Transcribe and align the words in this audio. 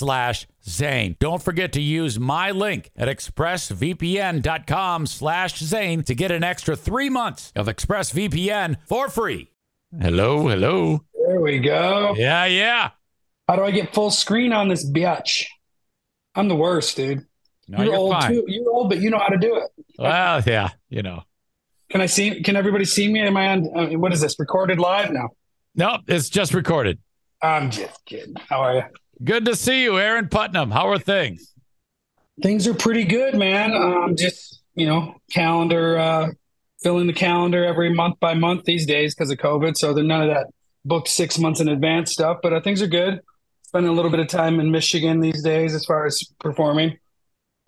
slash 0.00 0.48
Zane. 0.64 1.16
Don't 1.20 1.42
forget 1.42 1.72
to 1.74 1.80
use 1.80 2.18
my 2.18 2.50
link 2.50 2.90
at 2.96 3.06
expressvpn.com 3.06 5.06
slash 5.06 5.58
Zane 5.58 6.02
to 6.04 6.14
get 6.14 6.30
an 6.30 6.42
extra 6.42 6.74
three 6.74 7.10
months 7.10 7.52
of 7.54 7.66
ExpressVPN 7.66 8.78
for 8.86 9.10
free. 9.10 9.50
Hello, 10.00 10.48
hello. 10.48 11.04
There 11.26 11.40
we 11.40 11.58
go. 11.58 12.14
Yeah, 12.16 12.46
yeah. 12.46 12.90
How 13.46 13.56
do 13.56 13.62
I 13.62 13.72
get 13.72 13.92
full 13.92 14.10
screen 14.10 14.54
on 14.54 14.68
this 14.68 14.88
bitch? 14.88 15.44
I'm 16.34 16.48
the 16.48 16.56
worst, 16.56 16.96
dude. 16.96 17.26
No, 17.68 17.78
you're, 17.78 17.86
you're 17.86 17.96
old 17.96 18.12
fine. 18.12 18.32
too. 18.32 18.44
You're 18.48 18.70
old, 18.70 18.88
but 18.88 19.00
you 19.00 19.10
know 19.10 19.18
how 19.18 19.28
to 19.28 19.36
do 19.36 19.56
it. 19.56 19.70
Well, 19.98 20.42
yeah, 20.46 20.70
you 20.88 21.02
know. 21.02 21.24
Can 21.90 22.00
I 22.00 22.06
see? 22.06 22.42
Can 22.42 22.56
everybody 22.56 22.86
see 22.86 23.12
me? 23.12 23.20
Am 23.20 23.36
I 23.36 23.48
on? 23.48 23.68
Uh, 23.76 23.98
what 23.98 24.14
is 24.14 24.22
this? 24.22 24.38
Recorded 24.38 24.78
live 24.78 25.12
now? 25.12 25.28
Nope, 25.74 26.02
it's 26.06 26.30
just 26.30 26.54
recorded. 26.54 26.98
I'm 27.42 27.70
just 27.70 28.02
kidding. 28.06 28.34
How 28.48 28.60
are 28.60 28.76
you? 28.76 28.82
Good 29.22 29.44
to 29.46 29.56
see 29.56 29.82
you, 29.82 29.98
Aaron 29.98 30.28
Putnam. 30.28 30.70
How 30.70 30.88
are 30.88 30.98
things? 30.98 31.52
Things 32.42 32.66
are 32.66 32.74
pretty 32.74 33.04
good, 33.04 33.34
man. 33.34 33.74
Um, 33.74 34.16
just 34.16 34.62
you 34.74 34.86
know, 34.86 35.14
calendar, 35.30 35.98
uh, 35.98 36.28
filling 36.82 37.06
the 37.06 37.12
calendar 37.12 37.64
every 37.64 37.92
month 37.92 38.18
by 38.18 38.32
month 38.32 38.64
these 38.64 38.86
days 38.86 39.14
because 39.14 39.30
of 39.30 39.36
COVID. 39.38 39.76
So 39.76 39.92
there's 39.92 40.06
none 40.06 40.22
of 40.22 40.28
that 40.28 40.46
booked 40.86 41.08
six 41.08 41.38
months 41.38 41.60
in 41.60 41.68
advance 41.68 42.12
stuff. 42.12 42.38
But 42.42 42.54
uh, 42.54 42.60
things 42.62 42.80
are 42.80 42.86
good. 42.86 43.20
Spending 43.62 43.90
a 43.90 43.94
little 43.94 44.10
bit 44.10 44.20
of 44.20 44.28
time 44.28 44.58
in 44.58 44.70
Michigan 44.70 45.20
these 45.20 45.42
days 45.42 45.74
as 45.74 45.84
far 45.84 46.06
as 46.06 46.24
performing 46.38 46.98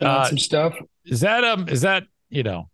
uh, 0.01 0.25
some 0.25 0.39
stuff. 0.39 0.75
Is 1.05 1.21
that 1.21 1.45
um? 1.45 1.69
Is 1.69 1.83
that 1.83 2.05
you 2.31 2.43
know? 2.43 2.71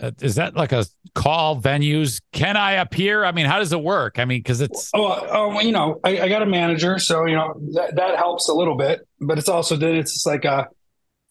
Uh, 0.00 0.10
is 0.20 0.36
that 0.36 0.54
like 0.54 0.72
a 0.72 0.86
call 1.14 1.60
venues? 1.60 2.20
Can 2.32 2.56
I 2.56 2.72
appear? 2.72 3.24
I 3.24 3.32
mean, 3.32 3.46
how 3.46 3.58
does 3.58 3.72
it 3.72 3.82
work? 3.82 4.18
I 4.18 4.24
mean, 4.24 4.38
because 4.38 4.60
it's 4.60 4.90
Oh, 4.94 5.06
uh, 5.06 5.28
oh, 5.30 5.60
you 5.60 5.72
know, 5.72 6.00
I, 6.04 6.20
I 6.20 6.28
got 6.28 6.42
a 6.42 6.46
manager, 6.46 6.98
so 6.98 7.26
you 7.26 7.36
know 7.36 7.54
that 7.74 7.96
that 7.96 8.16
helps 8.16 8.48
a 8.48 8.54
little 8.54 8.76
bit. 8.76 9.06
But 9.20 9.38
it's 9.38 9.48
also 9.48 9.76
then 9.76 9.96
it's 9.96 10.14
just 10.14 10.26
like 10.26 10.44
a 10.44 10.68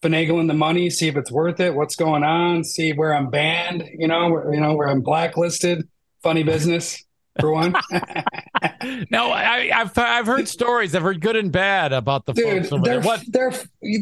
finagling 0.02 0.48
the 0.48 0.54
money, 0.54 0.88
see 0.90 1.08
if 1.08 1.16
it's 1.16 1.30
worth 1.30 1.60
it, 1.60 1.74
what's 1.74 1.96
going 1.96 2.24
on, 2.24 2.64
see 2.64 2.92
where 2.92 3.14
I'm 3.14 3.28
banned, 3.28 3.84
you 3.98 4.08
know, 4.08 4.30
where, 4.30 4.54
you 4.54 4.60
know 4.60 4.74
where 4.74 4.88
I'm 4.88 5.02
blacklisted. 5.02 5.88
Funny 6.22 6.42
business 6.42 7.04
for 7.38 7.52
one, 7.52 7.74
no. 9.10 9.30
I, 9.30 9.70
I've 9.74 9.96
I've 9.96 10.26
heard 10.26 10.48
stories. 10.48 10.94
I've 10.94 11.02
heard 11.02 11.20
good 11.20 11.36
and 11.36 11.52
bad 11.52 11.92
about 11.92 12.26
the 12.26 12.32
dude. 12.32 12.62
folks 12.62 12.72
over 12.72 12.82
there. 12.84 12.94
They're 13.00 13.02
What? 13.02 13.22
they're 13.28 13.52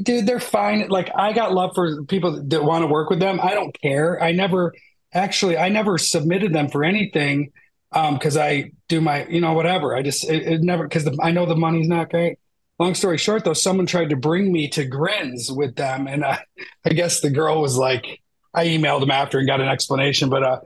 dude, 0.02 0.26
they're 0.26 0.40
fine. 0.40 0.88
Like 0.88 1.10
I 1.14 1.32
got 1.32 1.52
love 1.52 1.72
for 1.74 2.04
people 2.04 2.42
that 2.48 2.64
want 2.64 2.82
to 2.82 2.86
work 2.86 3.10
with 3.10 3.20
them. 3.20 3.40
I 3.42 3.54
don't 3.54 3.78
care. 3.80 4.22
I 4.22 4.32
never 4.32 4.72
actually 5.12 5.58
I 5.58 5.68
never 5.68 5.98
submitted 5.98 6.52
them 6.52 6.68
for 6.68 6.84
anything 6.84 7.52
um 7.92 8.14
because 8.14 8.36
I 8.36 8.70
do 8.88 9.00
my 9.00 9.26
you 9.26 9.40
know 9.40 9.52
whatever. 9.52 9.94
I 9.96 10.02
just 10.02 10.28
it, 10.28 10.42
it 10.44 10.60
never 10.62 10.84
because 10.84 11.08
I 11.22 11.30
know 11.30 11.44
the 11.46 11.56
money's 11.56 11.88
not 11.88 12.10
great. 12.10 12.38
Long 12.80 12.94
story 12.94 13.18
short, 13.18 13.44
though, 13.44 13.54
someone 13.54 13.86
tried 13.86 14.10
to 14.10 14.16
bring 14.16 14.52
me 14.52 14.68
to 14.68 14.84
Grins 14.84 15.50
with 15.50 15.74
them, 15.74 16.06
and 16.06 16.24
I, 16.24 16.38
I 16.84 16.90
guess 16.90 17.20
the 17.20 17.28
girl 17.28 17.60
was 17.60 17.76
like, 17.76 18.06
I 18.54 18.66
emailed 18.66 19.02
him 19.02 19.10
after 19.10 19.38
and 19.38 19.48
got 19.48 19.60
an 19.60 19.66
explanation, 19.66 20.30
but 20.30 20.44
uh, 20.44 20.60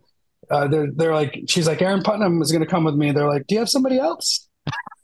uh 0.52 0.68
they're 0.68 0.88
they're 0.94 1.14
like, 1.14 1.40
she's 1.48 1.66
like, 1.66 1.80
Aaron 1.82 2.02
Putnam 2.02 2.40
is 2.42 2.52
going 2.52 2.62
to 2.62 2.70
come 2.70 2.84
with 2.84 2.94
me. 2.94 3.10
They're 3.10 3.28
like, 3.28 3.46
do 3.46 3.54
you 3.54 3.58
have 3.60 3.70
somebody 3.70 3.98
else? 3.98 4.48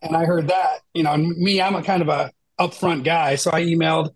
And 0.02 0.14
I 0.16 0.24
heard 0.26 0.48
that, 0.48 0.80
you 0.94 1.02
know, 1.02 1.12
and 1.12 1.36
me, 1.36 1.60
I'm 1.60 1.74
a 1.74 1.82
kind 1.82 2.02
of 2.02 2.08
a 2.08 2.30
upfront 2.60 3.02
guy, 3.04 3.34
so 3.34 3.50
I 3.52 3.62
emailed 3.62 4.10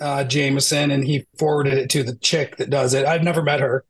uh, 0.00 0.24
Jameson, 0.24 0.90
and 0.90 1.04
he 1.04 1.26
forwarded 1.38 1.74
it 1.74 1.90
to 1.90 2.02
the 2.02 2.16
chick 2.16 2.56
that 2.56 2.68
does 2.70 2.92
it. 2.94 3.06
I've 3.06 3.22
never 3.22 3.42
met 3.42 3.60
her, 3.60 3.84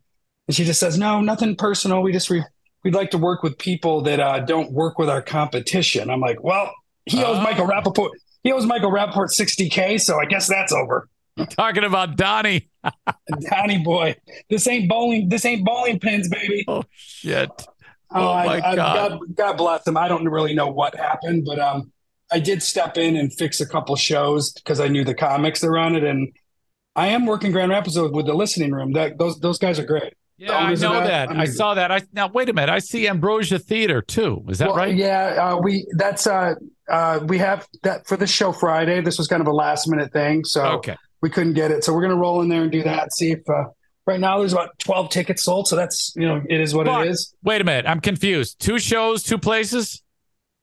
and 0.47 0.54
she 0.54 0.64
just 0.64 0.78
says, 0.78 0.98
no, 0.98 1.20
nothing 1.20 1.56
personal. 1.56 2.02
We 2.02 2.12
just 2.12 2.31
re- 2.31 2.44
we'd 2.84 2.94
like 2.94 3.10
to 3.12 3.19
work 3.19 3.42
with 3.42 3.58
people 3.58 4.02
that 4.02 4.20
uh, 4.20 4.41
don't 4.41 4.70
work 4.72 4.98
with 4.98 5.08
our 5.08 5.22
competition. 5.22 6.10
I'm 6.10 6.20
like, 6.20 6.42
well, 6.44 6.72
he 7.06 7.22
owes 7.25 7.38
Oh. 7.38 7.42
Michael 7.42 7.66
Rappaport. 7.66 8.10
He 8.44 8.52
owes 8.52 8.66
Michael 8.66 8.91
Rappaport 8.91 9.31
60k, 9.36 10.00
so 10.00 10.20
I 10.20 10.25
guess 10.26 10.48
that's 10.48 10.72
over. 10.72 11.08
Talking 11.50 11.84
about 11.84 12.16
Donnie. 12.16 12.70
Donnie 13.50 13.78
boy, 13.78 14.16
this 14.50 14.66
ain't 14.66 14.88
bowling. 14.88 15.28
This 15.28 15.44
ain't 15.44 15.65
bowling 15.65 15.98
pins, 15.98 16.28
baby. 16.28 16.65
Oh 16.69 16.84
shit. 16.94 17.50
Oh, 17.59 17.66
Oh, 18.15 18.34
my 18.34 18.59
I, 18.59 18.72
I, 18.72 18.76
God. 18.76 19.10
God. 19.10 19.20
God 19.37 19.53
bless 19.56 19.87
him. 19.87 19.97
I 19.97 20.06
don't 20.06 20.28
really 20.28 20.54
know 20.54 20.69
what 20.69 20.94
happened, 20.94 21.44
but 21.47 21.59
um, 21.59 21.91
I 22.31 22.41
did 22.41 22.62
step 22.62 22.98
in 22.98 23.16
and 23.16 23.32
fix 23.32 23.60
a 23.60 23.66
couple 23.66 23.97
shows 23.97 24.53
because 24.53 24.81
I 24.81 24.88
knew 24.88 25.03
the 25.03 25.15
comics 25.15 25.62
that 25.62 25.70
run 25.70 25.97
it, 25.97 26.04
and 26.04 26.31
I 26.94 27.09
am 27.09 27.25
working 27.25 27.53
Grand 27.53 27.70
Rapids 27.70 27.99
with 27.99 28.26
the 28.26 28.34
listening 28.34 28.72
room. 28.72 28.93
That 28.93 29.19
those 29.19 29.38
those 29.41 29.59
guys 29.59 29.78
are 29.78 29.84
great. 29.87 30.14
Yeah, 30.37 30.56
I 30.56 30.75
know 30.75 31.04
that, 31.04 31.31
I 31.31 31.44
saw 31.44 31.75
that. 31.75 31.93
I 31.93 32.03
now 32.12 32.26
wait 32.26 32.49
a 32.49 32.53
minute. 32.53 32.70
I 32.72 32.81
see 32.81 33.06
Ambrosia 33.06 33.59
Theater 33.59 34.03
too. 34.03 34.44
Is 34.49 34.59
that 34.59 34.69
Well, 34.69 34.76
right? 34.76 34.94
Yeah, 34.94 35.53
uh, 35.53 35.56
we 35.59 35.87
that's 35.93 36.26
uh, 36.26 36.54
uh, 36.91 37.20
we 37.25 37.38
have 37.38 37.66
that 37.82 38.06
for 38.06 38.16
the 38.16 38.26
show 38.26 38.50
Friday. 38.53 39.00
This 39.00 39.19
was 39.19 39.28
kind 39.28 39.41
of 39.41 39.47
a 39.47 39.53
last 39.53 39.88
minute 39.88 40.12
thing, 40.12 40.44
so 40.44 40.64
Okay. 40.64 40.97
We 41.22 41.31
couldn't 41.31 41.55
get 41.55 41.71
it. 41.71 41.84
So 41.84 41.94
we're 41.94 42.03
gonna 42.03 42.16
roll 42.16 42.43
in 42.43 42.49
there 42.49 42.62
and 42.62 42.71
do 42.71 42.83
that. 42.83 43.15
See 43.15 43.33
if 43.33 43.49
uh, 43.49 43.65
right 44.06 44.21
now 44.21 44.38
there's 44.38 44.53
about 44.53 44.78
twelve 44.78 45.09
tickets 45.09 45.44
sold. 45.44 45.69
So 45.69 45.77
that's 45.77 46.12
you 46.16 46.27
know 46.27 46.43
it 46.49 46.60
is 46.60 46.75
what 46.75 46.87
Fuck. 46.87 47.06
it 47.06 47.10
is. 47.10 47.34
Wait 47.43 47.60
a 47.60 47.65
minute. 47.65 47.87
I'm 47.87 48.00
confused. 48.00 48.59
Two 48.60 48.78
shows, 48.78 49.22
two 49.22 49.38
places. 49.38 50.03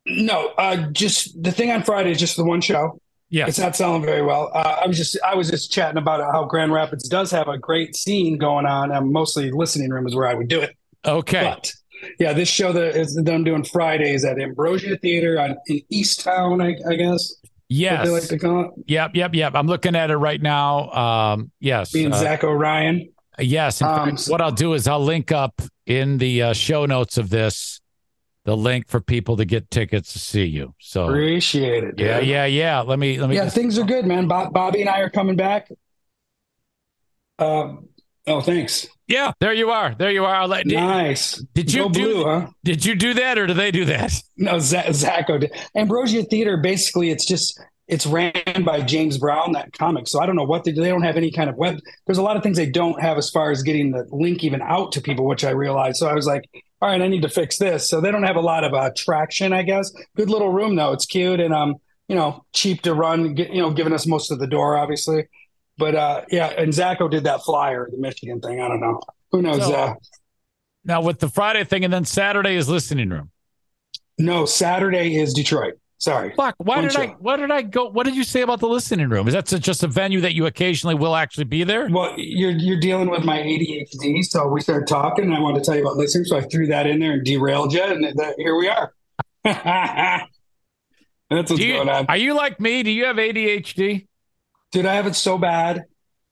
No, 0.05 0.47
uh, 0.57 0.89
just 0.91 1.41
the 1.41 1.51
thing 1.51 1.71
on 1.71 1.83
Friday 1.83 2.11
is 2.11 2.19
just 2.19 2.35
the 2.35 2.43
one 2.43 2.61
show. 2.61 2.99
Yeah. 3.31 3.45
It's 3.47 3.59
not 3.59 3.75
selling 3.75 4.01
very 4.01 4.23
well. 4.23 4.51
Uh, 4.53 4.79
I 4.83 4.87
was 4.87 4.97
just 4.97 5.17
I 5.25 5.35
was 5.35 5.49
just 5.49 5.71
chatting 5.71 5.97
about 5.97 6.19
how 6.31 6.45
Grand 6.45 6.73
Rapids 6.73 7.07
does 7.07 7.29
have 7.31 7.47
a 7.47 7.57
great 7.57 7.95
scene 7.95 8.37
going 8.37 8.65
on, 8.65 8.91
and 8.91 9.11
mostly 9.11 9.51
listening 9.51 9.91
room 9.91 10.07
is 10.07 10.15
where 10.15 10.27
I 10.27 10.33
would 10.33 10.47
do 10.47 10.61
it. 10.61 10.75
Okay. 11.05 11.43
But 11.43 11.71
yeah, 12.19 12.33
this 12.33 12.49
show 12.49 12.73
that 12.73 12.95
is 12.95 13.15
that 13.15 13.31
I'm 13.31 13.43
doing 13.43 13.63
Fridays 13.63 14.25
at 14.25 14.39
Ambrosia 14.39 14.97
Theater 14.97 15.39
on 15.39 15.57
in 15.67 15.81
East 15.89 16.21
Town, 16.21 16.61
I, 16.61 16.75
I 16.89 16.95
guess. 16.95 17.35
Yes. 17.69 18.05
they 18.05 18.11
like 18.11 18.27
to 18.27 18.39
call 18.39 18.61
it. 18.65 18.71
Yep. 18.87 19.11
Yep. 19.15 19.35
Yep. 19.35 19.53
I'm 19.55 19.67
looking 19.67 19.95
at 19.95 20.09
it 20.09 20.17
right 20.17 20.41
now. 20.41 20.89
Um. 20.91 21.51
Yes. 21.59 21.93
Me 21.93 22.05
and 22.05 22.13
uh, 22.13 22.17
Zach 22.17 22.43
O'Ryan. 22.43 23.09
Yes. 23.37 23.81
Um, 23.81 24.17
fact, 24.17 24.27
what 24.27 24.41
I'll 24.41 24.51
do 24.51 24.73
is 24.73 24.87
I'll 24.87 25.03
link 25.03 25.31
up 25.31 25.61
in 25.85 26.17
the 26.17 26.41
uh, 26.41 26.53
show 26.53 26.85
notes 26.85 27.17
of 27.17 27.29
this 27.29 27.79
the 28.45 28.57
link 28.57 28.87
for 28.87 28.99
people 28.99 29.37
to 29.37 29.45
get 29.45 29.69
tickets 29.69 30.13
to 30.13 30.19
see 30.19 30.45
you. 30.45 30.73
So 30.79 31.07
Appreciate 31.07 31.83
it. 31.83 31.95
oh. 31.99 32.03
yeah, 32.03 32.19
yeah, 32.19 32.45
yeah. 32.45 32.79
Let 32.81 32.97
me 32.97 33.19
let 33.19 33.29
me. 33.29 33.35
Yeah, 33.35 33.43
just- 33.43 33.55
things 33.55 33.77
are 33.77 33.83
good, 33.85 34.05
man. 34.05 34.27
Bob, 34.27 34.51
Bobby 34.53 34.81
and 34.81 34.89
I 34.89 34.99
are 35.01 35.09
coming 35.09 35.35
back. 35.35 35.69
Um, 37.37 37.89
oh, 38.29 38.41
thanks. 38.41 38.87
yeah. 39.07 39.31
There 39.39 39.53
you 39.53 39.69
are. 39.71 39.95
There 39.95 40.11
you 40.11 40.23
are. 40.25 40.47
Let, 40.47 40.65
did, 40.65 40.75
Nice. 40.75 41.35
did 41.53 41.73
you 41.73 41.83
Go 41.83 41.89
do? 41.89 42.01
blue, 42.13 42.23
huh? 42.25 42.47
Did 42.63 42.85
you 42.85 42.95
do 42.95 43.13
that 43.15 43.37
or 43.37 43.47
do 43.47 43.53
they 43.53 43.71
do 43.71 43.85
that? 43.85 44.13
No, 44.37 44.59
Zach, 44.59 44.85
Zacho 44.87 45.39
did. 45.39 45.51
Ambrosia 45.75 46.23
Theater, 46.23 46.57
basically, 46.57 47.09
it's 47.09 47.25
just 47.25 47.59
it's 47.87 48.05
ran 48.05 48.33
by 48.63 48.81
James 48.81 49.17
Brown, 49.17 49.53
that 49.53 49.73
comic. 49.73 50.07
So 50.07 50.21
I 50.21 50.27
don't 50.27 50.35
know 50.35 50.43
what 50.43 50.63
they 50.63 50.71
do. 50.71 50.81
They 50.81 50.89
don't 50.89 51.01
have 51.01 51.17
any 51.17 51.31
kind 51.31 51.49
of 51.49 51.55
web. 51.57 51.79
There's 52.05 52.19
a 52.19 52.21
lot 52.21 52.37
of 52.37 52.43
things 52.43 52.55
they 52.55 52.69
don't 52.69 53.01
have 53.01 53.17
as 53.17 53.31
far 53.31 53.49
as 53.49 53.63
getting 53.63 53.91
the 53.91 54.05
link 54.11 54.43
even 54.43 54.61
out 54.61 54.91
to 54.91 55.01
people, 55.01 55.25
which 55.25 55.43
I 55.43 55.49
realized. 55.49 55.97
So 55.97 56.07
I 56.07 56.13
was 56.13 56.27
like, 56.27 56.43
all 56.81 56.89
right, 56.89 57.01
I 57.01 57.07
need 57.07 57.23
to 57.23 57.29
fix 57.29 57.57
this. 57.57 57.89
So 57.89 57.99
they 57.99 58.11
don't 58.11 58.23
have 58.23 58.35
a 58.35 58.41
lot 58.41 58.63
of 58.63 58.75
uh, 58.75 58.91
traction, 58.95 59.53
I 59.53 59.63
guess. 59.63 59.91
Good 60.15 60.29
little 60.29 60.53
room 60.53 60.75
though. 60.75 60.91
It's 60.93 61.07
cute 61.07 61.39
and 61.39 61.51
um, 61.53 61.77
you 62.07 62.15
know, 62.15 62.45
cheap 62.53 62.83
to 62.83 62.93
run. 62.93 63.33
Get, 63.33 63.49
you 63.51 63.61
know, 63.61 63.71
giving 63.71 63.93
us 63.93 64.05
most 64.05 64.31
of 64.31 64.37
the 64.39 64.47
door, 64.47 64.77
obviously. 64.77 65.27
But 65.79 65.95
uh, 65.95 66.21
yeah, 66.29 66.47
and 66.47 66.73
Zacho 66.73 67.09
did 67.09 67.23
that 67.23 67.41
flyer, 67.41 67.87
the 67.89 67.97
Michigan 67.97 68.41
thing. 68.41 68.59
I 68.59 68.67
don't 68.67 68.81
know. 68.81 68.99
Who 69.31 69.41
knows? 69.41 69.65
So, 69.65 69.73
uh, 69.73 69.95
now 70.83 71.01
with 71.01 71.19
the 71.19 71.29
Friday 71.29 71.63
thing, 71.63 71.85
and 71.85 71.93
then 71.93 72.03
Saturday 72.03 72.55
is 72.55 72.67
listening 72.67 73.09
room. 73.09 73.31
No, 74.17 74.45
Saturday 74.45 75.15
is 75.15 75.33
Detroit. 75.33 75.75
Sorry. 75.97 76.33
Fuck. 76.35 76.55
Why 76.57 76.75
One 76.75 76.83
did 76.83 76.93
show. 76.93 77.01
I? 77.01 77.15
Why 77.19 77.37
did 77.37 77.49
I 77.49 77.61
go? 77.61 77.89
What 77.89 78.05
did 78.05 78.17
you 78.17 78.25
say 78.25 78.41
about 78.41 78.59
the 78.59 78.67
listening 78.67 79.07
room? 79.07 79.29
Is 79.29 79.33
that 79.33 79.45
just 79.45 79.83
a 79.83 79.87
venue 79.87 80.19
that 80.19 80.35
you 80.35 80.47
occasionally 80.47 80.95
will 80.95 81.15
actually 81.15 81.45
be 81.45 81.63
there? 81.63 81.87
Well, 81.89 82.13
you're 82.17 82.51
you're 82.51 82.79
dealing 82.79 83.09
with 83.09 83.23
my 83.23 83.37
ADHD, 83.37 84.25
so 84.25 84.47
we 84.47 84.59
started 84.59 84.85
talking, 84.85 85.25
and 85.25 85.33
I 85.33 85.39
wanted 85.39 85.63
to 85.63 85.65
tell 85.65 85.75
you 85.75 85.83
about 85.83 85.95
listening, 85.95 86.25
so 86.25 86.37
I 86.37 86.41
threw 86.41 86.67
that 86.67 86.87
in 86.87 86.99
there 86.99 87.13
and 87.13 87.25
derailed 87.25 87.71
you, 87.71 87.83
and 87.83 88.03
that, 88.03 88.35
here 88.37 88.57
we 88.57 88.67
are. 88.67 88.93
That's 89.43 91.51
what's 91.51 91.59
you, 91.59 91.75
going 91.75 91.87
on. 91.87 92.05
Are 92.09 92.17
you 92.17 92.33
like 92.33 92.59
me? 92.59 92.83
Do 92.83 92.91
you 92.91 93.05
have 93.05 93.15
ADHD? 93.15 94.08
Dude, 94.71 94.85
I 94.85 94.93
have 94.93 95.07
it 95.07 95.15
so 95.15 95.37
bad. 95.37 95.83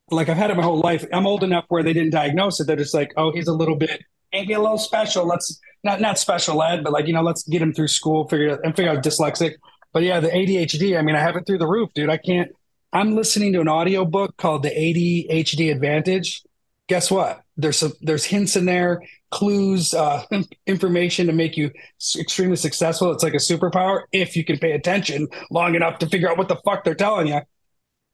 Like 0.10 0.30
I've 0.30 0.38
had 0.38 0.51
it 0.51 0.57
my 0.57 0.63
whole 0.63 0.80
life. 0.80 1.06
I'm 1.12 1.28
old 1.28 1.44
enough 1.44 1.66
where 1.69 1.84
they 1.84 1.94
didn't 1.94 2.12
diagnose 2.12 2.60
it. 2.60 2.68
They're 2.68 2.75
just 2.75 2.94
like, 2.94 3.12
oh, 3.18 3.31
he's 3.31 3.48
a 3.48 3.54
little 3.54 3.75
bit, 3.75 4.01
maybe 4.31 4.54
a 4.54 4.60
little 4.60 4.78
special. 4.78 5.25
Let's 5.25 5.60
not 5.84 6.00
not 6.00 6.18
special 6.18 6.62
ed, 6.63 6.84
but 6.84 6.94
like 6.94 7.07
you 7.07 7.13
know, 7.13 7.24
let's 7.24 7.44
get 7.44 7.62
him 7.62 7.74
through 7.74 7.89
school, 7.89 8.28
figure 8.28 8.60
and 8.63 8.75
figure 8.75 8.92
out 8.92 9.04
dyslexic. 9.04 9.56
But 9.92 10.04
yeah, 10.04 10.19
the 10.19 10.30
ADHD. 10.30 10.98
I 10.98 11.01
mean, 11.01 11.16
I 11.16 11.19
have 11.19 11.36
it 11.36 11.45
through 11.45 11.57
the 11.57 11.68
roof, 11.68 11.89
dude. 11.94 12.10
I 12.10 12.18
can't. 12.18 12.51
I'm 12.94 13.16
listening 13.16 13.54
to 13.54 13.62
an 13.62 13.68
audio 13.68 14.06
book 14.06 14.38
called 14.38 14.63
The 14.63 14.69
ADHD 14.69 15.72
Advantage. 15.72 16.42
Guess 16.88 17.12
what? 17.12 17.42
There's 17.57 17.78
some 17.78 17.94
there's 18.01 18.24
hints 18.24 18.56
in 18.56 18.66
there, 18.66 19.01
clues, 19.31 19.94
uh, 19.94 20.24
information 20.68 21.28
to 21.28 21.34
make 21.34 21.57
you 21.57 21.72
extremely 22.18 22.56
successful. 22.56 23.12
It's 23.12 23.24
like 23.24 23.34
a 23.34 23.38
superpower 23.38 24.04
if 24.13 24.36
you 24.38 24.45
can 24.45 24.57
pay 24.57 24.72
attention 24.72 25.28
long 25.51 25.75
enough 25.75 26.00
to 26.00 26.07
figure 26.07 26.30
out 26.30 26.38
what 26.38 26.48
the 26.48 26.57
fuck 26.63 26.84
they're 26.84 26.95
telling 26.95 27.28
you. 27.28 27.42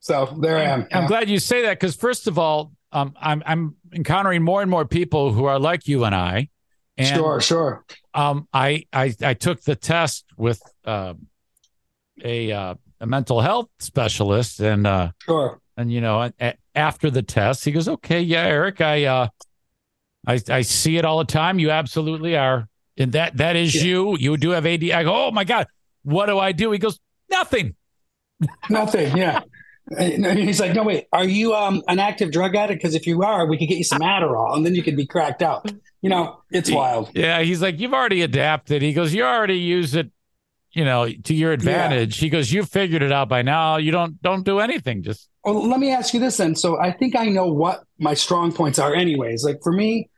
So 0.04 0.38
there 0.38 0.58
I 0.58 0.64
am. 0.64 0.86
I'm 0.92 1.08
glad 1.08 1.30
you 1.30 1.40
say 1.40 1.62
that 1.62 1.80
because 1.80 1.96
first 1.96 2.28
of 2.28 2.38
all, 2.38 2.74
um, 2.92 3.14
I'm 3.22 3.42
I'm 3.46 3.76
encountering 3.94 4.44
more 4.44 4.62
and 4.62 4.70
more 4.70 4.84
people 4.84 5.32
who 5.32 5.46
are 5.46 5.58
like 5.58 5.88
you 5.88 6.04
and 6.04 6.14
I, 6.14 6.50
and, 6.98 7.08
sure, 7.08 7.40
sure. 7.40 7.86
Um, 8.14 8.50
I, 8.54 8.86
I 8.92 9.16
I 9.22 9.34
took 9.34 9.62
the 9.62 9.78
test 9.78 10.26
with 10.36 10.62
uh, 10.84 11.14
a 12.22 12.52
uh, 12.52 12.76
a 13.00 13.08
mental 13.08 13.40
health 13.40 13.70
specialist, 13.80 14.60
and 14.60 14.86
uh, 14.86 15.12
sure. 15.20 15.62
And 15.78 15.90
you 15.90 16.02
know, 16.02 16.30
a, 16.38 16.54
after 16.76 17.10
the 17.10 17.24
test, 17.24 17.64
he 17.64 17.72
goes, 17.72 17.88
"Okay, 17.88 18.20
yeah, 18.20 18.44
Eric, 18.44 18.82
I 18.82 19.06
uh, 19.06 19.28
I 20.28 20.42
I 20.50 20.64
see 20.64 20.98
it 20.98 21.06
all 21.06 21.20
the 21.20 21.24
time. 21.24 21.60
You 21.60 21.72
absolutely 21.72 22.36
are, 22.36 22.68
and 22.98 23.14
that 23.14 23.38
that 23.38 23.56
is 23.56 23.74
yeah. 23.74 23.84
you. 23.84 24.18
You 24.18 24.36
do 24.36 24.50
have 24.50 24.66
AD." 24.66 24.84
I 24.84 25.04
go, 25.04 25.28
"Oh 25.28 25.32
my 25.32 25.46
god, 25.46 25.68
what 26.02 26.26
do 26.26 26.40
I 26.40 26.52
do?" 26.52 26.72
He 26.72 26.78
goes, 26.78 27.00
"Nothing." 27.30 27.78
Nothing. 28.70 29.16
Yeah. 29.16 29.44
And 30.00 30.40
he's 30.40 30.60
like, 30.60 30.74
no, 30.74 30.84
wait, 30.84 31.07
are 31.13 31.25
you 31.25 31.54
um, 31.54 31.84
an 31.88 32.00
active 32.00 32.31
drug 32.31 32.56
addict? 32.56 32.81
Because 32.81 32.95
if 32.95 33.07
you 33.07 33.24
are, 33.24 33.45
we 33.45 33.57
could 33.57 33.68
get 33.68 33.78
you 33.78 33.84
some 33.84 34.00
Adderall 34.00 34.56
and 34.56 34.66
then 34.66 34.75
you 34.75 34.84
could 34.84 34.95
be 34.95 35.06
cracked 35.06 35.42
out. 35.42 35.72
You 36.01 36.10
know, 36.10 36.42
it's 36.51 36.69
wild. 36.69 37.12
Yeah. 37.13 37.42
He's 37.42 37.62
like, 37.62 37.80
you've 37.80 37.94
already 37.94 38.22
adapted. 38.22 38.81
He 38.81 38.94
goes, 38.94 39.13
you 39.13 39.24
already 39.24 39.60
use 39.60 39.95
it, 39.95 40.12
you 40.72 40.84
know, 40.84 41.07
to 41.07 41.34
your 41.34 41.51
advantage. 41.51 42.18
Yeah. 42.18 42.25
He 42.25 42.30
goes, 42.30 42.51
you 42.51 42.63
figured 42.66 43.01
it 43.01 43.12
out 43.12 43.30
by 43.30 43.42
now. 43.42 43.78
You 43.78 43.92
don't, 43.92 44.22
don't 44.22 44.44
do 44.44 44.60
anything. 44.60 45.04
Just. 45.04 45.30
Well, 45.44 45.68
let 45.68 45.80
me 45.80 45.92
ask 45.92 46.13
you 46.13 46.19
this 46.19 46.38
then. 46.38 46.56
So 46.56 46.80
I 46.80 46.92
think 46.92 47.16
I 47.16 47.25
know 47.25 47.48
what 47.48 47.84
my 48.00 48.13
strong 48.13 48.51
points 48.51 48.80
are 48.80 48.94
anyways. 48.94 49.44
Like 49.44 49.62
for 49.63 49.72
me, 49.72 50.10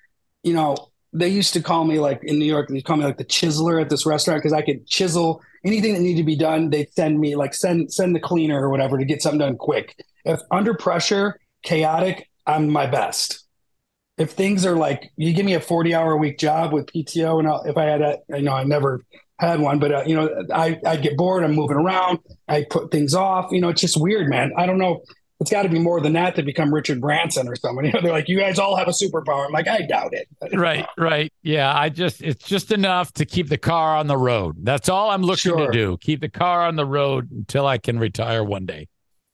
you 0.44 0.54
know, 0.54 0.76
they 1.16 1.30
used 1.30 1.54
to 1.54 1.62
call 1.62 1.86
me 1.86 2.00
like 2.00 2.22
in 2.24 2.40
New 2.40 2.46
York, 2.46 2.68
they 2.70 2.82
call 2.82 2.98
me 2.98 3.06
like 3.06 3.18
the 3.18 3.26
chiseler 3.26 3.82
at 3.82 3.90
this 3.90 4.06
restaurant 4.06 4.42
because 4.42 4.54
I 4.54 4.62
could 4.62 4.86
chisel 4.86 5.42
anything 5.66 5.94
that 5.94 6.00
needed 6.00 6.20
to 6.20 6.26
be 6.26 6.38
done. 6.38 6.70
They'd 6.70 6.92
send 6.94 7.20
me 7.20 7.36
like 7.36 7.54
send 7.54 7.92
send 7.92 8.16
the 8.16 8.20
cleaner 8.20 8.62
or 8.62 8.70
whatever 8.70 8.98
to 8.98 9.06
get 9.06 9.22
something 9.22 9.40
done 9.40 9.58
quick. 9.58 9.96
If 10.24 10.40
under 10.52 10.74
pressure, 10.74 11.40
chaotic, 11.64 12.30
I'm 12.46 12.70
my 12.70 12.86
best. 12.86 13.44
If 14.18 14.32
things 14.32 14.66
are 14.66 14.76
like 14.76 15.12
you 15.18 15.34
give 15.34 15.46
me 15.46 15.56
a 15.56 15.60
40 15.60 15.94
hour 15.94 16.14
a 16.14 16.18
week 16.18 16.38
job 16.40 16.72
with 16.72 16.86
PTO, 16.86 17.40
and 17.40 17.48
I'll, 17.48 17.64
if 17.64 17.76
I 17.78 17.84
had 17.84 18.02
a, 18.02 18.20
you 18.30 18.44
know 18.44 18.54
I 18.54 18.64
never 18.64 19.04
had 19.40 19.60
one, 19.60 19.80
but 19.80 19.92
uh, 19.92 20.04
you 20.06 20.16
know 20.16 20.30
I 20.54 20.80
I 20.86 20.96
get 20.96 21.18
bored. 21.18 21.44
I'm 21.44 21.54
moving 21.54 21.78
around. 21.78 22.20
I 22.48 22.66
put 22.70 22.92
things 22.92 23.14
off. 23.14 23.52
You 23.52 23.60
know, 23.60 23.70
it's 23.70 23.82
just 23.82 24.00
weird, 24.00 24.30
man. 24.30 24.54
I 24.58 24.66
don't 24.66 24.78
know 24.78 25.02
it's 25.46 25.52
got 25.52 25.62
to 25.62 25.70
be 25.70 25.78
more 25.78 26.02
than 26.02 26.14
that 26.14 26.36
to 26.38 26.42
become 26.42 26.74
Richard 26.74 27.00
Branson 27.00 27.48
or 27.48 27.56
someone. 27.56 27.86
You 27.86 27.92
know, 27.94 28.02
they're 28.02 28.12
like, 28.12 28.28
you 28.28 28.40
guys 28.40 28.58
all 28.58 28.76
have 28.76 28.88
a 28.88 28.92
superpower. 28.92 29.46
I'm 29.46 29.52
like, 29.52 29.68
I 29.68 29.82
doubt 29.82 30.14
it. 30.14 30.28
right, 30.54 30.88
right. 30.98 31.32
Yeah, 31.44 31.72
I 31.72 31.90
just 31.90 32.24
it's 32.24 32.44
just 32.44 32.72
enough 32.72 33.14
to 33.14 33.26
keep 33.26 33.50
the 33.50 33.60
car 33.60 33.96
on 33.96 34.08
the 34.08 34.18
road. 34.18 34.58
That's 34.64 34.90
all 34.90 35.12
I'm 35.12 35.22
looking 35.22 35.52
sure. 35.52 35.68
to 35.68 35.72
do. 35.72 35.98
Keep 36.02 36.22
the 36.22 36.30
car 36.30 36.66
on 36.66 36.78
the 36.78 36.86
road 36.86 37.30
until 37.30 37.68
I 37.68 37.78
can 37.78 38.00
retire 38.00 38.44
one 38.44 38.66
day. 38.66 38.88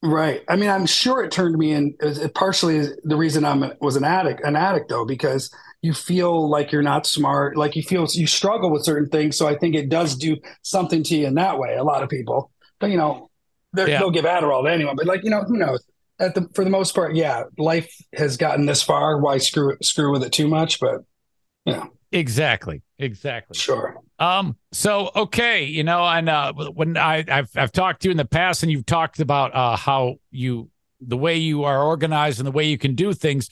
Right. 0.03 0.43
I 0.49 0.57
mean, 0.57 0.69
I'm 0.69 0.85
sure 0.85 1.23
it 1.23 1.31
turned 1.31 1.57
me 1.57 1.71
in. 1.71 1.95
It 2.01 2.33
partially 2.33 2.87
the 3.03 3.15
reason 3.15 3.45
I'm 3.45 3.71
was 3.79 3.95
an 3.95 4.03
addict, 4.03 4.41
an 4.43 4.57
addict 4.57 4.89
though, 4.89 5.05
because 5.05 5.49
you 5.81 5.93
feel 5.93 6.49
like 6.49 6.73
you're 6.73 6.81
not 6.81 7.07
smart, 7.07 7.55
like 7.55 7.75
you 7.75 7.83
feel 7.83 8.05
you 8.11 8.27
struggle 8.27 8.69
with 8.69 8.83
certain 8.83 9.09
things. 9.09 9.37
So 9.37 9.47
I 9.47 9.55
think 9.55 9.75
it 9.75 9.89
does 9.89 10.15
do 10.15 10.37
something 10.63 11.03
to 11.03 11.15
you 11.15 11.27
in 11.27 11.35
that 11.35 11.57
way. 11.57 11.75
A 11.75 11.83
lot 11.83 12.03
of 12.03 12.09
people, 12.09 12.51
but 12.79 12.89
you 12.89 12.97
know, 12.97 13.29
yeah. 13.75 13.99
they'll 13.99 14.11
give 14.11 14.25
Adderall 14.25 14.63
to 14.63 14.71
anyone, 14.71 14.95
but 14.95 15.05
like 15.05 15.23
you 15.23 15.29
know, 15.29 15.43
who 15.43 15.57
knows? 15.57 15.83
At 16.21 16.35
the 16.35 16.47
for 16.53 16.63
the 16.63 16.69
most 16.69 16.95
part, 16.95 17.15
yeah, 17.15 17.43
life 17.57 17.91
has 18.13 18.37
gotten 18.37 18.65
this 18.65 18.81
far. 18.81 19.19
Why 19.19 19.37
screw 19.37 19.75
screw 19.81 20.11
with 20.11 20.23
it 20.23 20.31
too 20.31 20.47
much? 20.47 20.79
But 20.79 21.01
yeah, 21.65 21.85
exactly, 22.11 22.83
exactly. 22.99 23.57
Sure. 23.57 23.97
Um. 24.19 24.57
So 24.71 25.11
okay, 25.15 25.63
you 25.65 25.83
know, 25.83 26.05
and 26.05 26.29
uh, 26.29 26.53
when 26.53 26.95
I 26.95 27.25
I've 27.27 27.49
I've 27.55 27.71
talked 27.71 28.03
to 28.03 28.07
you 28.07 28.11
in 28.11 28.17
the 28.17 28.25
past, 28.25 28.63
and 28.63 28.71
you've 28.71 28.85
talked 28.85 29.19
about 29.19 29.53
uh 29.53 29.75
how 29.75 30.15
you 30.29 30.69
the 31.01 31.17
way 31.17 31.37
you 31.37 31.63
are 31.63 31.83
organized 31.83 32.39
and 32.39 32.47
the 32.47 32.51
way 32.51 32.65
you 32.65 32.77
can 32.77 32.93
do 32.93 33.11
things 33.11 33.49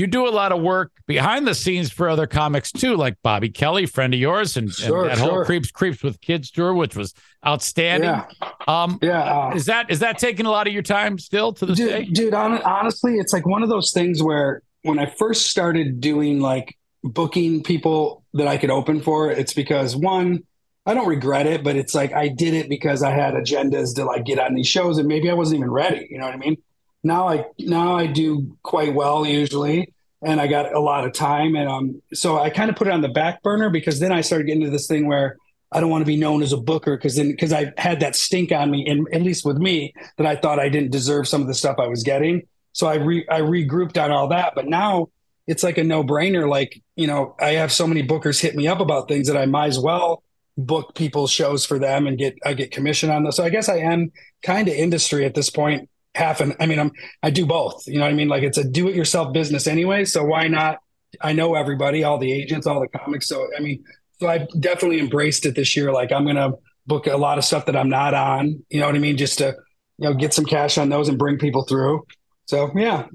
you 0.00 0.06
do 0.06 0.26
a 0.26 0.30
lot 0.30 0.50
of 0.50 0.62
work 0.62 0.92
behind 1.06 1.46
the 1.46 1.54
scenes 1.54 1.92
for 1.92 2.08
other 2.08 2.26
comics 2.26 2.72
too, 2.72 2.96
like 2.96 3.16
Bobby 3.22 3.50
Kelly, 3.50 3.84
friend 3.84 4.14
of 4.14 4.18
yours, 4.18 4.56
and, 4.56 4.72
sure, 4.72 5.02
and 5.02 5.10
that 5.10 5.18
sure. 5.18 5.30
whole 5.30 5.44
creeps 5.44 5.70
creeps 5.70 6.02
with 6.02 6.20
kids 6.22 6.50
tour, 6.50 6.72
which 6.72 6.96
was 6.96 7.12
outstanding. 7.46 8.08
Yeah. 8.08 8.26
Um, 8.66 8.98
yeah. 9.02 9.22
Uh, 9.22 9.52
is 9.54 9.66
that 9.66 9.90
is 9.90 10.00
that 10.00 10.18
taking 10.18 10.46
a 10.46 10.50
lot 10.50 10.66
of 10.66 10.72
your 10.72 10.82
time 10.82 11.18
still 11.18 11.52
to 11.52 11.66
this 11.66 11.76
dude, 11.76 11.90
day? 11.90 12.04
Dude, 12.04 12.34
honestly, 12.34 13.16
it's 13.16 13.34
like 13.34 13.46
one 13.46 13.62
of 13.62 13.68
those 13.68 13.92
things 13.92 14.22
where 14.22 14.62
when 14.82 14.98
I 14.98 15.06
first 15.06 15.50
started 15.50 16.00
doing 16.00 16.40
like 16.40 16.76
booking 17.04 17.62
people 17.62 18.24
that 18.32 18.48
I 18.48 18.56
could 18.56 18.70
open 18.70 19.02
for, 19.02 19.30
it's 19.30 19.52
because 19.52 19.94
one, 19.94 20.44
I 20.86 20.94
don't 20.94 21.08
regret 21.08 21.46
it, 21.46 21.62
but 21.62 21.76
it's 21.76 21.94
like 21.94 22.14
I 22.14 22.28
did 22.28 22.54
it 22.54 22.70
because 22.70 23.02
I 23.02 23.10
had 23.10 23.34
agendas 23.34 23.94
to 23.96 24.04
like 24.06 24.24
get 24.24 24.38
on 24.38 24.54
these 24.54 24.66
shows, 24.66 24.96
and 24.96 25.06
maybe 25.06 25.30
I 25.30 25.34
wasn't 25.34 25.58
even 25.58 25.70
ready. 25.70 26.08
You 26.10 26.18
know 26.18 26.24
what 26.24 26.34
I 26.34 26.38
mean? 26.38 26.56
now 27.02 27.28
I 27.28 27.46
now 27.58 27.96
I 27.96 28.06
do 28.06 28.56
quite 28.62 28.94
well 28.94 29.26
usually, 29.26 29.92
and 30.22 30.40
I 30.40 30.46
got 30.46 30.74
a 30.74 30.80
lot 30.80 31.04
of 31.04 31.12
time, 31.12 31.54
and 31.56 31.68
um, 31.68 32.02
so 32.12 32.38
I 32.38 32.50
kind 32.50 32.70
of 32.70 32.76
put 32.76 32.86
it 32.86 32.92
on 32.92 33.00
the 33.00 33.08
back 33.08 33.42
burner 33.42 33.70
because 33.70 34.00
then 34.00 34.12
I 34.12 34.20
started 34.20 34.46
getting 34.46 34.62
into 34.62 34.72
this 34.72 34.86
thing 34.86 35.06
where 35.06 35.36
I 35.72 35.80
don't 35.80 35.90
want 35.90 36.02
to 36.02 36.06
be 36.06 36.16
known 36.16 36.42
as 36.42 36.52
a 36.52 36.56
booker 36.56 36.96
because 36.96 37.16
then 37.16 37.30
because 37.30 37.52
I 37.52 37.72
had 37.78 38.00
that 38.00 38.16
stink 38.16 38.52
on 38.52 38.70
me, 38.70 38.86
and 38.86 39.06
at 39.12 39.22
least 39.22 39.44
with 39.44 39.58
me, 39.58 39.94
that 40.18 40.26
I 40.26 40.36
thought 40.36 40.58
I 40.58 40.68
didn't 40.68 40.90
deserve 40.90 41.28
some 41.28 41.40
of 41.40 41.46
the 41.46 41.54
stuff 41.54 41.76
I 41.78 41.86
was 41.86 42.02
getting. 42.02 42.42
So 42.72 42.86
I 42.86 42.94
re 42.96 43.26
I 43.30 43.40
regrouped 43.40 44.02
on 44.02 44.10
all 44.10 44.28
that, 44.28 44.54
but 44.54 44.66
now 44.66 45.08
it's 45.46 45.62
like 45.62 45.78
a 45.78 45.84
no 45.84 46.04
brainer. 46.04 46.48
Like 46.48 46.82
you 46.96 47.06
know, 47.06 47.34
I 47.40 47.50
have 47.52 47.72
so 47.72 47.86
many 47.86 48.06
bookers 48.06 48.40
hit 48.40 48.54
me 48.54 48.66
up 48.66 48.80
about 48.80 49.08
things 49.08 49.26
that 49.28 49.36
I 49.36 49.46
might 49.46 49.68
as 49.68 49.78
well 49.78 50.22
book 50.58 50.94
people's 50.94 51.30
shows 51.30 51.64
for 51.64 51.78
them 51.78 52.06
and 52.06 52.18
get 52.18 52.36
I 52.44 52.54
get 52.54 52.70
commission 52.70 53.08
on 53.10 53.24
those. 53.24 53.36
So 53.36 53.44
I 53.44 53.48
guess 53.48 53.68
I 53.68 53.78
am 53.78 54.12
kind 54.42 54.68
of 54.68 54.74
industry 54.74 55.24
at 55.24 55.34
this 55.34 55.50
point 55.50 55.88
half 56.14 56.40
and 56.40 56.56
I 56.60 56.66
mean 56.66 56.78
I'm 56.78 56.92
I 57.22 57.30
do 57.30 57.46
both. 57.46 57.86
You 57.86 57.98
know 57.98 58.04
what 58.04 58.12
I 58.12 58.14
mean? 58.14 58.28
Like 58.28 58.42
it's 58.42 58.58
a 58.58 58.64
do 58.64 58.88
it 58.88 58.94
yourself 58.94 59.32
business 59.32 59.66
anyway. 59.66 60.04
So 60.04 60.24
why 60.24 60.48
not? 60.48 60.78
I 61.20 61.32
know 61.32 61.54
everybody, 61.54 62.04
all 62.04 62.18
the 62.18 62.32
agents, 62.32 62.66
all 62.66 62.80
the 62.80 62.88
comics. 62.88 63.26
So 63.26 63.48
I 63.56 63.60
mean, 63.60 63.84
so 64.20 64.28
I 64.28 64.46
definitely 64.58 65.00
embraced 65.00 65.46
it 65.46 65.54
this 65.54 65.76
year. 65.76 65.92
Like 65.92 66.12
I'm 66.12 66.26
gonna 66.26 66.52
book 66.86 67.06
a 67.06 67.16
lot 67.16 67.38
of 67.38 67.44
stuff 67.44 67.66
that 67.66 67.76
I'm 67.76 67.88
not 67.88 68.14
on. 68.14 68.64
You 68.70 68.80
know 68.80 68.86
what 68.86 68.94
I 68.94 68.98
mean? 68.98 69.16
Just 69.16 69.38
to 69.38 69.56
you 69.98 70.08
know 70.08 70.14
get 70.14 70.34
some 70.34 70.44
cash 70.44 70.78
on 70.78 70.88
those 70.88 71.08
and 71.08 71.18
bring 71.18 71.38
people 71.38 71.64
through. 71.64 72.06
So 72.46 72.70
yeah, 72.74 73.06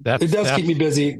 that's, 0.00 0.22
it 0.22 0.28
does 0.28 0.46
that's... 0.46 0.56
keep 0.56 0.66
me 0.66 0.74
busy, 0.74 1.18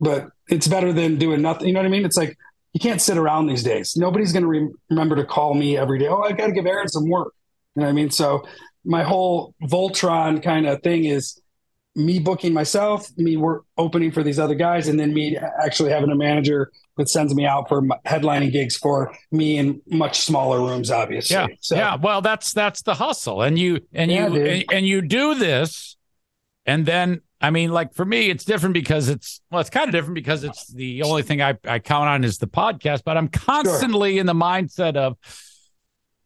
but 0.00 0.28
it's 0.48 0.68
better 0.68 0.92
than 0.92 1.18
doing 1.18 1.42
nothing. 1.42 1.68
You 1.68 1.74
know 1.74 1.80
what 1.80 1.86
I 1.86 1.90
mean? 1.90 2.04
It's 2.04 2.16
like 2.16 2.36
you 2.72 2.80
can't 2.80 3.00
sit 3.00 3.16
around 3.16 3.46
these 3.46 3.62
days. 3.62 3.96
Nobody's 3.96 4.32
going 4.32 4.42
to 4.42 4.48
re- 4.48 4.70
remember 4.90 5.16
to 5.16 5.24
call 5.24 5.54
me 5.54 5.78
every 5.78 5.98
day. 5.98 6.08
Oh, 6.08 6.20
I 6.20 6.32
got 6.32 6.48
to 6.48 6.52
give 6.52 6.66
Aaron 6.66 6.88
some 6.88 7.08
work. 7.08 7.32
You 7.74 7.80
know 7.80 7.86
what 7.86 7.92
I 7.92 7.94
mean? 7.94 8.10
So 8.10 8.44
my 8.86 9.02
whole 9.02 9.54
Voltron 9.62 10.42
kind 10.42 10.66
of 10.66 10.82
thing 10.82 11.04
is 11.04 11.40
me 11.96 12.18
booking 12.18 12.52
myself, 12.52 13.08
me 13.16 13.36
work 13.36 13.64
opening 13.78 14.12
for 14.12 14.22
these 14.22 14.38
other 14.38 14.54
guys, 14.54 14.88
and 14.88 15.00
then 15.00 15.12
me 15.12 15.36
actually 15.36 15.90
having 15.90 16.10
a 16.10 16.14
manager 16.14 16.70
that 16.98 17.08
sends 17.08 17.34
me 17.34 17.46
out 17.46 17.68
for 17.68 17.82
headlining 18.06 18.52
gigs 18.52 18.76
for 18.76 19.12
me 19.32 19.56
in 19.56 19.80
much 19.86 20.20
smaller 20.20 20.60
rooms, 20.60 20.90
obviously. 20.90 21.34
Yeah, 21.34 21.46
so, 21.60 21.74
yeah. 21.74 21.96
Well, 21.96 22.20
that's 22.20 22.52
that's 22.52 22.82
the 22.82 22.94
hustle, 22.94 23.42
and 23.42 23.58
you 23.58 23.80
and 23.92 24.10
yeah, 24.10 24.28
you 24.28 24.46
and, 24.46 24.64
and 24.72 24.86
you 24.86 25.02
do 25.02 25.34
this, 25.34 25.96
and 26.66 26.84
then 26.84 27.22
I 27.40 27.50
mean, 27.50 27.72
like 27.72 27.94
for 27.94 28.04
me, 28.04 28.28
it's 28.28 28.44
different 28.44 28.74
because 28.74 29.08
it's 29.08 29.40
well, 29.50 29.60
it's 29.60 29.70
kind 29.70 29.88
of 29.88 29.92
different 29.92 30.16
because 30.16 30.44
it's 30.44 30.66
the 30.72 31.02
only 31.02 31.22
thing 31.22 31.40
I 31.40 31.56
I 31.64 31.78
count 31.78 32.08
on 32.08 32.24
is 32.24 32.38
the 32.38 32.46
podcast, 32.46 33.02
but 33.04 33.16
I'm 33.16 33.28
constantly 33.28 34.12
sure. 34.12 34.20
in 34.20 34.26
the 34.26 34.34
mindset 34.34 34.96
of 34.96 35.16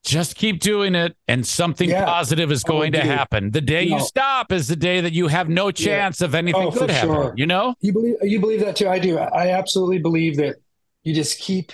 just 0.04 0.34
keep 0.36 0.60
doing 0.60 0.94
it 0.94 1.16
and 1.28 1.46
something 1.46 1.90
yeah. 1.90 2.04
positive 2.04 2.50
is 2.50 2.64
going 2.64 2.92
to 2.92 3.00
happen. 3.00 3.50
The 3.50 3.60
day 3.60 3.86
no. 3.86 3.96
you 3.96 4.02
stop 4.02 4.50
is 4.50 4.68
the 4.68 4.76
day 4.76 5.00
that 5.00 5.12
you 5.12 5.28
have 5.28 5.48
no 5.48 5.70
chance 5.70 6.20
yeah. 6.20 6.26
of 6.26 6.34
anything 6.34 6.68
oh, 6.68 6.70
good 6.70 6.90
happening. 6.90 7.14
Sure. 7.14 7.34
You 7.36 7.46
know? 7.46 7.74
You 7.80 7.92
believe 7.92 8.16
you 8.22 8.40
believe 8.40 8.60
that 8.60 8.76
too. 8.76 8.88
I 8.88 8.98
do. 8.98 9.18
I 9.18 9.48
absolutely 9.50 9.98
believe 9.98 10.36
that 10.38 10.56
you 11.02 11.14
just 11.14 11.38
keep 11.38 11.72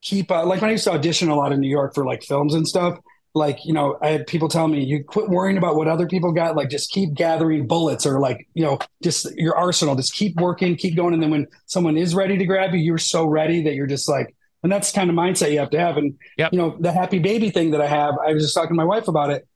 keep 0.00 0.30
uh, 0.30 0.44
like 0.44 0.60
when 0.60 0.70
I 0.70 0.72
used 0.72 0.84
to 0.84 0.92
audition 0.92 1.28
a 1.28 1.36
lot 1.36 1.52
in 1.52 1.60
New 1.60 1.70
York 1.70 1.94
for 1.94 2.04
like 2.04 2.24
films 2.24 2.54
and 2.54 2.66
stuff, 2.66 2.98
like, 3.34 3.64
you 3.64 3.72
know, 3.72 3.96
I 4.02 4.08
had 4.08 4.26
people 4.26 4.48
tell 4.48 4.68
me 4.68 4.84
you 4.84 5.02
quit 5.04 5.28
worrying 5.28 5.56
about 5.56 5.76
what 5.76 5.88
other 5.88 6.06
people 6.06 6.32
got, 6.32 6.56
like 6.56 6.68
just 6.68 6.90
keep 6.90 7.14
gathering 7.14 7.66
bullets 7.66 8.04
or 8.04 8.20
like, 8.20 8.46
you 8.54 8.62
know, 8.62 8.78
just 9.02 9.32
your 9.36 9.56
arsenal, 9.56 9.94
just 9.94 10.12
keep 10.12 10.36
working, 10.36 10.76
keep 10.76 10.96
going. 10.96 11.14
And 11.14 11.22
then 11.22 11.30
when 11.30 11.46
someone 11.66 11.96
is 11.96 12.14
ready 12.14 12.36
to 12.36 12.44
grab 12.44 12.74
you, 12.74 12.80
you're 12.80 12.98
so 12.98 13.24
ready 13.24 13.62
that 13.62 13.74
you're 13.74 13.86
just 13.86 14.08
like, 14.08 14.34
and 14.62 14.70
that's 14.70 14.92
the 14.92 14.96
kind 14.96 15.10
of 15.10 15.16
mindset 15.16 15.52
you 15.52 15.58
have 15.58 15.70
to 15.70 15.78
have. 15.78 15.96
And 15.96 16.18
yep. 16.38 16.52
you 16.52 16.58
know, 16.58 16.76
the 16.78 16.92
happy 16.92 17.18
baby 17.18 17.50
thing 17.50 17.72
that 17.72 17.80
I 17.80 17.86
have, 17.86 18.14
I 18.26 18.32
was 18.32 18.42
just 18.42 18.54
talking 18.54 18.70
to 18.70 18.74
my 18.74 18.84
wife 18.84 19.08
about 19.08 19.30
it. 19.30 19.46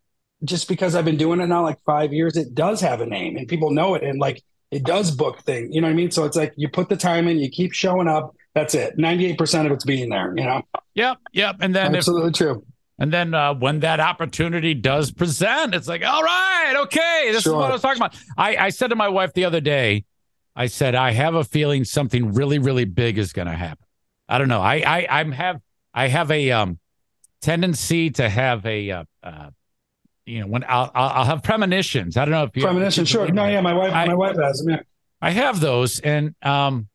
Just 0.45 0.69
because 0.69 0.95
I've 0.95 1.05
been 1.05 1.17
doing 1.17 1.41
it 1.41 1.47
now 1.47 1.63
like 1.63 1.79
five 1.87 2.13
years, 2.13 2.37
it 2.37 2.55
does 2.55 2.81
have 2.83 3.01
a 3.01 3.07
name 3.07 3.37
and 3.37 3.49
people 3.49 3.71
know 3.71 3.95
it. 3.95 4.03
And 4.03 4.21
like 4.21 4.43
it 4.71 4.85
does 4.85 5.11
book 5.11 5.41
thing. 5.43 5.73
You 5.73 5.81
know 5.81 5.87
what 5.87 5.93
I 5.93 5.97
mean? 5.97 6.11
So 6.11 6.25
it's 6.25 6.37
like 6.37 6.53
you 6.57 6.69
put 6.69 6.89
the 6.89 6.97
time 6.97 7.27
in, 7.29 7.39
you 7.39 7.49
keep 7.49 7.73
showing 7.73 8.09
up. 8.09 8.35
That's 8.55 8.75
it. 8.75 8.99
98% 8.99 9.67
of 9.67 9.73
it's 9.73 9.85
being 9.85 10.11
there, 10.11 10.35
you 10.37 10.45
know? 10.45 10.63
Yep. 10.95 11.19
Yep. 11.33 11.57
And 11.61 11.75
then 11.75 11.95
absolutely 11.95 12.31
if, 12.31 12.37
true. 12.37 12.67
And 12.99 13.13
then 13.13 13.35
uh, 13.35 13.55
when 13.55 13.81
that 13.81 14.01
opportunity 14.01 14.75
does 14.75 15.11
present, 15.11 15.75
it's 15.75 15.89
like, 15.89 16.05
all 16.05 16.23
right, 16.23 16.75
okay, 16.85 17.29
this 17.33 17.43
sure. 17.43 17.53
is 17.53 17.57
what 17.57 17.71
I 17.71 17.73
was 17.73 17.83
talking 17.83 18.01
about. 18.01 18.17
I, 18.37 18.57
I 18.57 18.69
said 18.71 18.89
to 18.89 18.97
my 18.97 19.09
wife 19.09 19.35
the 19.35 19.45
other 19.45 19.61
day, 19.61 20.05
I 20.55 20.67
said, 20.67 20.95
I 20.95 21.11
have 21.13 21.35
a 21.35 21.45
feeling 21.45 21.85
something 21.85 22.33
really, 22.33 22.59
really 22.59 22.87
big 22.87 23.19
is 23.19 23.35
going 23.35 23.49
to 23.49 23.55
happen. 23.55 23.86
I 24.29 24.39
don't 24.39 24.49
know. 24.49 24.61
I 24.61 24.77
I 24.77 25.07
I'm 25.21 25.33
have 25.33 25.61
I 25.95 26.09
have 26.09 26.31
a 26.31 26.51
um 26.53 26.79
tendency 27.41 28.11
to 28.11 28.29
have 28.29 28.67
a 28.67 28.91
uh, 28.91 29.05
uh 29.23 29.51
you 30.25 30.41
know 30.41 30.47
when 30.47 30.65
I'll 30.69 30.91
I'll 30.95 31.25
have 31.25 31.43
premonitions. 31.43 32.17
I 32.17 32.25
don't 32.25 32.33
know 32.33 32.45
if 32.45 32.57
you 32.57 32.63
premonitions. 32.63 33.09
Sure. 33.09 33.29
No, 33.29 33.47
yeah, 33.47 33.61
my 33.61 33.73
wife 33.73 33.93
I, 33.93 34.07
my 34.07 34.15
wife 34.15 34.37
has 34.37 34.59
them. 34.59 34.75
Yeah. 34.75 34.83
I 35.21 35.31
have 35.31 35.61
those, 35.61 36.01
and 36.01 36.35
um, 36.43 36.89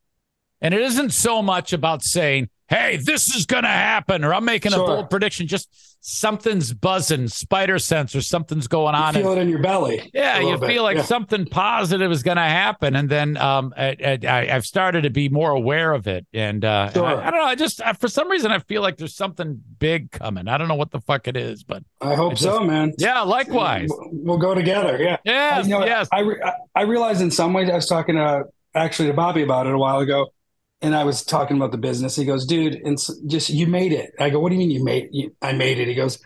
and 0.60 0.74
it 0.74 0.80
isn't 0.80 1.10
so 1.10 1.42
much 1.42 1.72
about 1.72 2.02
saying, 2.02 2.50
"Hey, 2.68 2.96
this 2.96 3.34
is 3.34 3.46
going 3.46 3.64
to 3.64 3.68
happen," 3.68 4.24
or 4.24 4.34
"I'm 4.34 4.44
making 4.44 4.72
sure. 4.72 4.82
a 4.82 4.86
bold 4.86 5.10
prediction." 5.10 5.46
Just 5.46 5.68
something's 6.04 6.72
buzzing, 6.72 7.28
spider 7.28 7.78
sense, 7.78 8.14
or 8.14 8.20
something's 8.20 8.66
going 8.66 8.94
on. 8.94 9.14
You 9.14 9.22
feel 9.22 9.32
and, 9.32 9.40
it 9.40 9.42
in 9.42 9.48
your 9.48 9.60
belly. 9.60 10.10
Yeah, 10.12 10.40
you 10.40 10.58
bit. 10.58 10.68
feel 10.68 10.82
like 10.82 10.96
yeah. 10.96 11.04
something 11.04 11.46
positive 11.46 12.10
is 12.10 12.24
going 12.24 12.36
to 12.36 12.42
happen, 12.42 12.96
and 12.96 13.08
then 13.08 13.36
um, 13.36 13.72
I, 13.76 14.46
have 14.48 14.66
started 14.66 15.02
to 15.02 15.10
be 15.10 15.28
more 15.28 15.52
aware 15.52 15.92
of 15.92 16.08
it. 16.08 16.26
And, 16.34 16.64
uh, 16.64 16.90
sure. 16.92 17.04
and 17.04 17.20
I, 17.20 17.28
I, 17.28 17.30
don't 17.30 17.40
know. 17.40 17.46
I 17.46 17.54
just 17.54 17.80
I, 17.80 17.92
for 17.92 18.08
some 18.08 18.28
reason 18.28 18.50
I 18.50 18.58
feel 18.58 18.82
like 18.82 18.96
there's 18.96 19.14
something 19.14 19.62
big 19.78 20.10
coming. 20.10 20.48
I 20.48 20.58
don't 20.58 20.68
know 20.68 20.74
what 20.74 20.90
the 20.90 21.00
fuck 21.00 21.28
it 21.28 21.36
is, 21.36 21.62
but 21.62 21.84
I 22.00 22.14
hope 22.14 22.32
just, 22.32 22.42
so, 22.42 22.64
man. 22.64 22.92
Yeah, 22.98 23.20
likewise. 23.20 23.88
We'll 24.10 24.38
go 24.38 24.54
together. 24.54 24.98
Yeah. 25.00 25.18
Yes. 25.24 25.66
you 25.66 25.70
know, 25.70 25.84
yes. 25.84 26.08
I 26.12 26.20
re- 26.20 26.42
I 26.74 26.82
realized 26.82 27.22
in 27.22 27.30
some 27.30 27.52
ways 27.52 27.70
I 27.70 27.74
was 27.74 27.86
talking 27.86 28.16
to 28.16 28.44
actually 28.74 29.08
to 29.08 29.14
Bobby 29.14 29.42
about 29.42 29.66
it 29.66 29.72
a 29.72 29.78
while 29.78 30.00
ago 30.00 30.32
and 30.82 30.94
I 30.94 31.04
was 31.04 31.24
talking 31.24 31.56
about 31.56 31.70
the 31.70 31.78
business. 31.78 32.16
He 32.16 32.24
goes, 32.24 32.44
dude, 32.44 32.74
and 32.74 32.98
just 33.26 33.48
you 33.48 33.66
made 33.66 33.92
it. 33.92 34.12
I 34.18 34.30
go, 34.30 34.40
what 34.40 34.50
do 34.50 34.56
you 34.56 34.58
mean 34.58 34.70
you 34.70 34.84
made? 34.84 35.08
You, 35.12 35.34
I 35.40 35.52
made 35.52 35.78
it. 35.78 35.88
He 35.88 35.94
goes, 35.94 36.18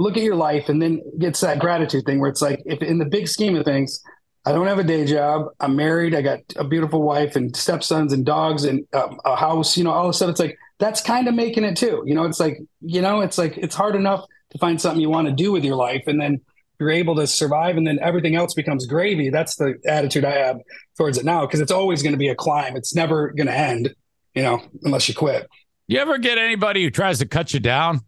look 0.00 0.16
at 0.16 0.22
your 0.22 0.34
life 0.34 0.70
and 0.70 0.80
then 0.80 1.02
gets 1.18 1.40
that 1.40 1.58
gratitude 1.58 2.04
thing 2.06 2.20
where 2.20 2.30
it's 2.30 2.40
like 2.40 2.60
if 2.64 2.80
in 2.80 2.98
the 2.98 3.04
big 3.04 3.28
scheme 3.28 3.54
of 3.54 3.66
things 3.66 4.02
i 4.46 4.50
don't 4.50 4.66
have 4.66 4.78
a 4.78 4.82
day 4.82 5.04
job 5.04 5.48
i'm 5.60 5.76
married 5.76 6.14
i 6.14 6.22
got 6.22 6.40
a 6.56 6.64
beautiful 6.64 7.02
wife 7.02 7.36
and 7.36 7.54
stepsons 7.54 8.10
and 8.14 8.24
dogs 8.24 8.64
and 8.64 8.82
um, 8.94 9.20
a 9.26 9.36
house 9.36 9.76
you 9.76 9.84
know 9.84 9.90
all 9.90 10.06
of 10.06 10.10
a 10.10 10.14
sudden 10.14 10.32
it's 10.32 10.40
like 10.40 10.58
that's 10.78 11.02
kind 11.02 11.28
of 11.28 11.34
making 11.34 11.64
it 11.64 11.76
too 11.76 12.02
you 12.06 12.14
know 12.14 12.24
it's 12.24 12.40
like 12.40 12.58
you 12.80 13.02
know 13.02 13.20
it's 13.20 13.36
like 13.36 13.58
it's 13.58 13.74
hard 13.74 13.94
enough 13.94 14.24
to 14.48 14.58
find 14.58 14.80
something 14.80 15.02
you 15.02 15.10
want 15.10 15.28
to 15.28 15.34
do 15.34 15.52
with 15.52 15.64
your 15.64 15.76
life 15.76 16.04
and 16.06 16.18
then 16.18 16.40
you're 16.80 16.90
able 16.90 17.14
to 17.14 17.26
survive 17.26 17.76
and 17.76 17.86
then 17.86 17.98
everything 18.00 18.34
else 18.34 18.54
becomes 18.54 18.86
gravy 18.86 19.30
that's 19.30 19.56
the 19.56 19.74
attitude 19.86 20.24
i 20.24 20.32
have 20.32 20.58
towards 20.96 21.18
it 21.18 21.24
now 21.24 21.42
because 21.42 21.60
it's 21.60 21.72
always 21.72 22.02
going 22.02 22.12
to 22.12 22.18
be 22.18 22.28
a 22.28 22.34
climb 22.34 22.76
it's 22.76 22.94
never 22.94 23.30
going 23.30 23.46
to 23.46 23.56
end 23.56 23.94
you 24.34 24.42
know 24.42 24.60
unless 24.82 25.08
you 25.08 25.14
quit 25.14 25.46
you 25.86 25.98
ever 25.98 26.18
get 26.18 26.38
anybody 26.38 26.82
who 26.82 26.90
tries 26.90 27.18
to 27.18 27.26
cut 27.26 27.52
you 27.54 27.60
down 27.60 28.00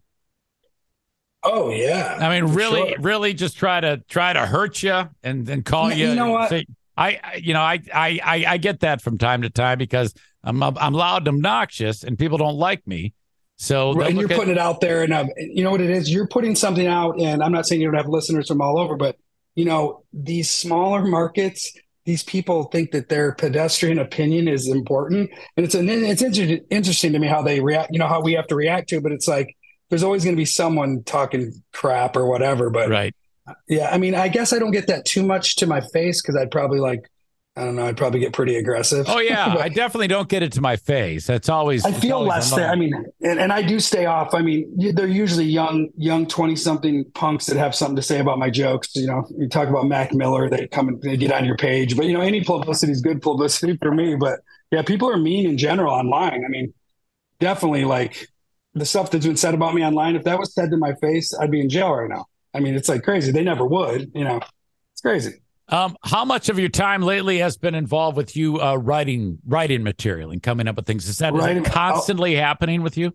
Oh 1.45 1.71
yeah. 1.71 2.17
I 2.21 2.29
mean, 2.29 2.53
really, 2.53 2.93
sure. 2.93 3.01
really, 3.01 3.33
just 3.33 3.57
try 3.57 3.81
to 3.81 4.01
try 4.07 4.31
to 4.31 4.45
hurt 4.45 4.81
you 4.81 5.09
and 5.23 5.45
then 5.45 5.61
call 5.61 5.91
you. 5.91 6.07
You 6.07 6.15
know 6.15 6.29
what? 6.29 6.49
Say, 6.49 6.65
I, 6.95 7.19
you 7.41 7.53
know, 7.53 7.61
I, 7.61 7.81
I, 7.93 8.19
I, 8.23 8.45
I 8.47 8.57
get 8.57 8.81
that 8.81 9.01
from 9.01 9.17
time 9.17 9.41
to 9.41 9.49
time 9.49 9.77
because 9.77 10.13
I'm, 10.43 10.61
I'm 10.61 10.93
loud 10.93 11.27
and 11.27 11.35
obnoxious, 11.35 12.03
and 12.03 12.17
people 12.17 12.37
don't 12.37 12.55
like 12.55 12.85
me. 12.87 13.13
So 13.63 13.97
and 14.01 14.19
you're 14.19 14.29
at, 14.29 14.37
putting 14.37 14.51
it 14.51 14.57
out 14.57 14.81
there, 14.81 15.03
and 15.03 15.13
um, 15.13 15.29
you 15.37 15.63
know 15.63 15.71
what 15.71 15.79
it 15.79 15.89
is. 15.89 16.11
You're 16.11 16.27
putting 16.27 16.53
something 16.53 16.85
out, 16.85 17.17
and 17.17 17.41
I'm 17.41 17.53
not 17.53 17.65
saying 17.65 17.79
you 17.79 17.87
don't 17.87 17.95
have 17.95 18.09
listeners 18.09 18.49
from 18.49 18.61
all 18.61 18.77
over, 18.77 18.97
but 18.97 19.15
you 19.55 19.63
know 19.63 20.03
these 20.11 20.49
smaller 20.49 21.05
markets. 21.05 21.71
These 22.03 22.23
people 22.23 22.65
think 22.65 22.91
that 22.91 23.07
their 23.07 23.31
pedestrian 23.31 23.99
opinion 23.99 24.49
is 24.49 24.67
important, 24.67 25.31
and 25.55 25.65
it's 25.65 25.75
an, 25.75 25.87
it's 25.87 26.21
inter- 26.21 26.61
interesting 26.69 27.13
to 27.13 27.19
me 27.19 27.27
how 27.27 27.41
they 27.41 27.61
react. 27.61 27.91
You 27.93 27.99
know 27.99 28.07
how 28.07 28.19
we 28.19 28.33
have 28.33 28.47
to 28.47 28.55
react 28.55 28.89
to, 28.89 28.97
it, 28.97 29.03
but 29.03 29.13
it's 29.13 29.29
like 29.29 29.55
there's 29.89 30.03
always 30.03 30.25
going 30.25 30.35
to 30.35 30.41
be 30.41 30.43
someone 30.43 31.01
talking 31.03 31.53
crap 31.71 32.17
or 32.17 32.25
whatever. 32.25 32.69
But 32.69 32.89
right. 32.89 33.15
Yeah. 33.69 33.89
I 33.89 33.97
mean, 33.97 34.15
I 34.15 34.27
guess 34.27 34.51
I 34.51 34.59
don't 34.59 34.71
get 34.71 34.87
that 34.87 35.05
too 35.05 35.23
much 35.23 35.55
to 35.57 35.67
my 35.67 35.81
face 35.93 36.21
because 36.21 36.35
I'd 36.35 36.51
probably 36.51 36.79
like, 36.79 37.09
I 37.55 37.65
don't 37.65 37.75
know. 37.75 37.85
I'd 37.85 37.97
probably 37.97 38.19
get 38.19 38.33
pretty 38.33 38.55
aggressive. 38.55 39.05
Oh 39.07 39.19
yeah, 39.19 39.55
I 39.59 39.69
definitely 39.69 40.07
don't 40.07 40.27
get 40.27 40.41
it 40.41 40.53
to 40.53 40.61
my 40.61 40.75
face. 40.75 41.27
That's 41.27 41.49
always. 41.49 41.85
I 41.85 41.91
feel 41.91 42.17
always 42.17 42.51
less. 42.51 42.53
I 42.53 42.75
mean, 42.75 42.93
and, 43.21 43.39
and, 43.39 43.53
I 43.53 43.61
do 43.61 43.79
stay 43.79 44.05
off. 44.05 44.33
I 44.33 44.41
mean, 44.41 44.75
they're 44.95 45.07
usually 45.07 45.45
young, 45.45 45.89
young 45.95 46.25
twenty 46.25 46.55
something 46.55 47.05
punks 47.13 47.45
that 47.45 47.57
have 47.57 47.75
something 47.75 47.95
to 47.95 48.01
say 48.01 48.19
about 48.19 48.39
my 48.39 48.49
jokes. 48.49 48.95
You 48.95 49.05
know, 49.05 49.27
you 49.37 49.47
talk 49.47 49.69
about 49.69 49.85
Mac 49.85 50.13
Miller, 50.13 50.49
they 50.49 50.67
come 50.67 50.87
and 50.87 51.01
they 51.01 51.15
get 51.15 51.31
on 51.31 51.45
your 51.45 51.55
page. 51.55 51.95
But 51.95 52.07
you 52.07 52.13
know, 52.13 52.21
any 52.21 52.43
publicity 52.43 52.91
is 52.91 53.01
good 53.01 53.21
publicity 53.21 53.77
for 53.77 53.93
me. 53.93 54.15
But 54.15 54.39
yeah, 54.71 54.81
people 54.81 55.07
are 55.09 55.17
mean 55.17 55.47
in 55.47 55.57
general 55.59 55.93
online. 55.93 56.43
I 56.43 56.47
mean, 56.47 56.73
definitely 57.39 57.85
like 57.85 58.29
the 58.73 58.85
stuff 58.85 59.11
that's 59.11 59.27
been 59.27 59.37
said 59.37 59.53
about 59.53 59.75
me 59.75 59.85
online, 59.85 60.15
if 60.15 60.23
that 60.23 60.39
was 60.39 60.55
said 60.55 60.71
to 60.71 60.77
my 60.77 60.95
face, 60.95 61.37
I'd 61.39 61.51
be 61.51 61.61
in 61.61 61.69
jail 61.69 61.93
right 61.93 62.09
now. 62.09 62.25
I 62.55 62.59
mean, 62.59 62.73
it's 62.73 62.89
like 62.89 63.03
crazy. 63.03 63.31
They 63.31 63.43
never 63.43 63.65
would, 63.65 64.11
you 64.15 64.23
know. 64.23 64.39
It's 64.93 65.01
crazy. 65.01 65.42
Um, 65.73 65.97
how 66.03 66.23
much 66.23 66.49
of 66.49 66.59
your 66.59 66.69
time 66.69 67.01
lately 67.01 67.39
has 67.39 67.57
been 67.57 67.73
involved 67.73 68.15
with 68.15 68.35
you 68.35 68.61
uh, 68.61 68.75
writing 68.75 69.39
writing 69.43 69.81
material 69.81 70.29
and 70.29 70.41
coming 70.41 70.67
up 70.67 70.75
with 70.75 70.85
things? 70.85 71.09
Is 71.09 71.17
that, 71.17 71.33
writing, 71.33 71.57
is 71.57 71.63
that 71.63 71.73
constantly 71.73 72.37
I'll, 72.37 72.45
happening 72.45 72.83
with 72.83 72.95
you? 72.95 73.11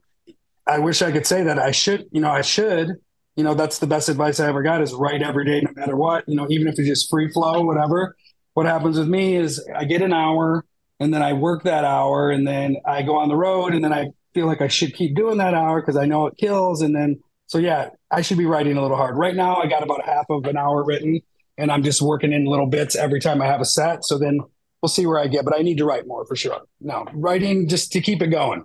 I 0.67 0.81
wish 0.81 1.01
I 1.01 1.13
could 1.13 1.25
say 1.25 1.45
that. 1.45 1.61
I 1.61 1.71
should, 1.71 2.07
you 2.11 2.21
know, 2.21 2.31
I 2.33 2.43
should. 2.43 2.97
You 3.37 3.45
know, 3.45 3.55
that's 3.55 3.79
the 3.79 3.87
best 3.87 4.09
advice 4.09 4.41
I 4.41 4.49
ever 4.49 4.65
got 4.65 4.83
is 4.83 4.93
write 4.93 5.23
every 5.23 5.45
day, 5.45 5.61
no 5.61 5.71
matter 5.77 5.95
what. 5.95 6.29
You 6.29 6.35
know, 6.35 6.49
even 6.51 6.67
if 6.67 6.77
it's 6.81 6.89
just 6.89 7.09
free 7.09 7.31
flow, 7.31 7.63
whatever. 7.63 8.17
What 8.55 8.67
happens 8.67 8.99
with 8.99 9.07
me 9.07 9.37
is 9.37 9.65
I 9.77 9.85
get 9.85 10.03
an 10.03 10.13
hour 10.13 10.65
and 10.99 11.15
then 11.15 11.23
I 11.23 11.35
work 11.35 11.63
that 11.63 11.85
hour 11.85 12.33
and 12.33 12.45
then 12.45 12.79
I 12.85 13.03
go 13.03 13.19
on 13.19 13.29
the 13.29 13.37
road 13.37 13.73
and 13.73 13.85
then 13.85 13.93
I 13.93 14.09
feel 14.35 14.47
like 14.47 14.61
I 14.61 14.67
should 14.67 14.95
keep 14.95 15.15
doing 15.15 15.39
that 15.39 15.55
hour 15.55 15.81
because 15.81 15.97
I 15.97 16.07
know 16.07 16.27
it 16.27 16.37
kills. 16.37 16.83
And 16.83 16.93
then, 16.93 17.21
so 17.47 17.59
yeah, 17.59 17.91
I 18.11 18.23
should 18.23 18.39
be 18.39 18.47
writing 18.47 18.77
a 18.77 18.83
little 18.83 18.97
hard. 18.97 19.17
Right 19.17 19.37
now, 19.37 19.59
I 19.59 19.69
got 19.69 19.85
about 19.85 20.05
half 20.05 20.27
of 20.29 20.45
an 20.47 20.57
hour 20.57 20.85
written 20.85 21.21
and 21.59 21.71
I'm 21.71 21.83
just 21.83 22.01
working 22.01 22.33
in 22.33 22.47
little 22.47 22.67
bits 22.67 22.97
every 22.97 23.21
time 23.21 23.43
I 23.43 23.47
have 23.47 23.61
a 23.61 23.65
set. 23.65 24.05
So 24.05 24.17
then 24.17 24.41
we'll 24.81 24.89
see 24.89 25.05
where 25.05 25.19
I 25.19 25.27
get, 25.27 25.45
but 25.45 25.55
I 25.55 25.63
need 25.63 25.79
to 25.79 25.85
write 25.85 26.07
more 26.07 26.25
for 26.25 26.37
sure. 26.37 26.63
No, 26.81 27.05
writing 27.13 27.69
just 27.69 27.93
to 27.93 28.01
keep 28.01 28.23
it 28.23 28.29
going. 28.29 28.65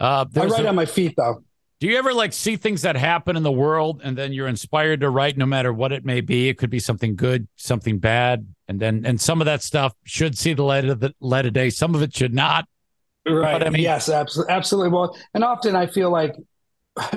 Uh, 0.00 0.26
I 0.36 0.46
write 0.46 0.64
a, 0.64 0.68
on 0.68 0.74
my 0.74 0.84
feet 0.84 1.14
though. 1.16 1.42
Do 1.80 1.86
you 1.86 1.96
ever 1.96 2.12
like 2.12 2.32
see 2.32 2.56
things 2.56 2.82
that 2.82 2.96
happen 2.96 3.36
in 3.36 3.44
the 3.44 3.52
world 3.52 4.00
and 4.02 4.18
then 4.18 4.32
you're 4.32 4.48
inspired 4.48 5.00
to 5.00 5.10
write 5.10 5.36
no 5.36 5.46
matter 5.46 5.72
what 5.72 5.92
it 5.92 6.04
may 6.04 6.20
be? 6.20 6.48
It 6.48 6.58
could 6.58 6.70
be 6.70 6.80
something 6.80 7.14
good, 7.14 7.46
something 7.56 7.98
bad, 7.98 8.46
and 8.66 8.80
then 8.80 9.06
and 9.06 9.20
some 9.20 9.40
of 9.40 9.46
that 9.46 9.62
stuff 9.62 9.94
should 10.04 10.36
see 10.36 10.54
the 10.54 10.64
light 10.64 10.84
of 10.84 11.00
the 11.00 11.14
light 11.20 11.46
of 11.46 11.52
day. 11.52 11.70
Some 11.70 11.94
of 11.94 12.02
it 12.02 12.14
should 12.14 12.34
not. 12.34 12.66
Right. 13.26 13.62
I 13.62 13.70
mean? 13.70 13.82
Yes, 13.82 14.08
absolutely. 14.08 14.54
Absolutely. 14.54 14.90
Well, 14.90 15.16
and 15.34 15.44
often 15.44 15.76
I 15.76 15.86
feel 15.86 16.10
like 16.10 16.34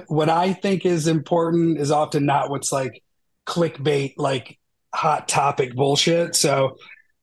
what 0.07 0.29
I 0.29 0.53
think 0.53 0.85
is 0.85 1.07
important 1.07 1.79
is 1.79 1.89
often 1.89 2.25
not 2.25 2.49
what's 2.49 2.71
like 2.71 3.01
clickbait, 3.47 4.13
like 4.17 4.59
hot 4.93 5.27
topic 5.27 5.75
bullshit. 5.75 6.35
So 6.35 6.77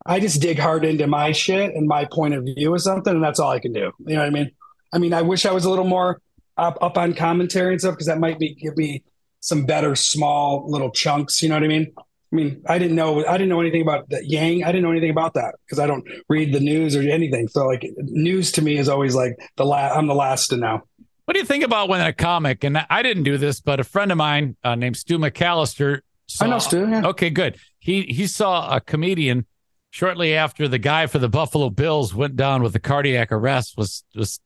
I 0.06 0.20
just 0.20 0.40
dig 0.40 0.58
hard 0.58 0.84
into 0.84 1.06
my 1.06 1.32
shit 1.32 1.74
and 1.74 1.86
my 1.86 2.06
point 2.06 2.34
of 2.34 2.44
view 2.44 2.74
of 2.74 2.80
something, 2.80 3.14
and 3.14 3.22
that's 3.22 3.38
all 3.38 3.50
I 3.50 3.60
can 3.60 3.72
do. 3.72 3.92
You 4.06 4.14
know 4.14 4.20
what 4.20 4.26
I 4.26 4.30
mean? 4.30 4.50
I 4.92 4.98
mean, 4.98 5.12
I 5.12 5.22
wish 5.22 5.44
I 5.44 5.52
was 5.52 5.64
a 5.64 5.70
little 5.70 5.84
more 5.84 6.20
up, 6.56 6.78
up 6.82 6.96
on 6.96 7.14
commentary 7.14 7.72
and 7.72 7.80
stuff 7.80 7.94
because 7.94 8.06
that 8.06 8.18
might 8.18 8.38
be 8.38 8.54
give 8.54 8.76
me 8.76 9.02
some 9.40 9.64
better 9.64 9.94
small 9.94 10.68
little 10.70 10.90
chunks. 10.90 11.42
You 11.42 11.48
know 11.48 11.56
what 11.56 11.64
I 11.64 11.68
mean? 11.68 11.92
I 11.98 12.36
mean, 12.36 12.62
I 12.66 12.78
didn't 12.78 12.96
know 12.96 13.24
I 13.26 13.32
didn't 13.32 13.48
know 13.48 13.60
anything 13.60 13.82
about 13.82 14.08
that 14.10 14.26
Yang. 14.26 14.64
I 14.64 14.66
didn't 14.66 14.82
know 14.82 14.90
anything 14.90 15.10
about 15.10 15.34
that 15.34 15.54
because 15.64 15.78
I 15.78 15.86
don't 15.86 16.06
read 16.28 16.52
the 16.52 16.60
news 16.60 16.94
or 16.94 17.00
anything. 17.00 17.48
So 17.48 17.66
like 17.66 17.86
news 17.98 18.52
to 18.52 18.62
me 18.62 18.76
is 18.76 18.88
always 18.88 19.14
like 19.14 19.38
the 19.56 19.64
last. 19.64 19.96
I'm 19.96 20.06
the 20.06 20.14
last 20.14 20.48
to 20.48 20.56
know. 20.56 20.82
What 21.24 21.34
do 21.34 21.40
you 21.40 21.46
think 21.46 21.64
about 21.64 21.88
when 21.88 22.00
a 22.00 22.12
comic 22.12 22.64
and 22.64 22.78
I 22.88 23.02
didn't 23.02 23.24
do 23.24 23.38
this, 23.38 23.60
but 23.60 23.80
a 23.80 23.84
friend 23.84 24.10
of 24.10 24.18
mine 24.18 24.56
uh, 24.64 24.74
named 24.74 24.96
Stu 24.96 25.18
McAllister. 25.18 26.00
Saw, 26.28 26.44
I 26.44 26.48
know 26.48 26.58
Stu. 26.58 26.88
Yeah. 26.88 27.06
Okay, 27.06 27.30
good. 27.30 27.58
He 27.78 28.02
he 28.02 28.26
saw 28.26 28.74
a 28.74 28.80
comedian 28.80 29.46
shortly 29.90 30.34
after 30.34 30.68
the 30.68 30.78
guy 30.78 31.06
for 31.06 31.18
the 31.18 31.28
Buffalo 31.28 31.70
Bills 31.70 32.14
went 32.14 32.36
down 32.36 32.62
with 32.62 32.74
a 32.74 32.80
cardiac 32.80 33.32
arrest. 33.32 33.76
Was 33.76 34.04
was 34.14 34.40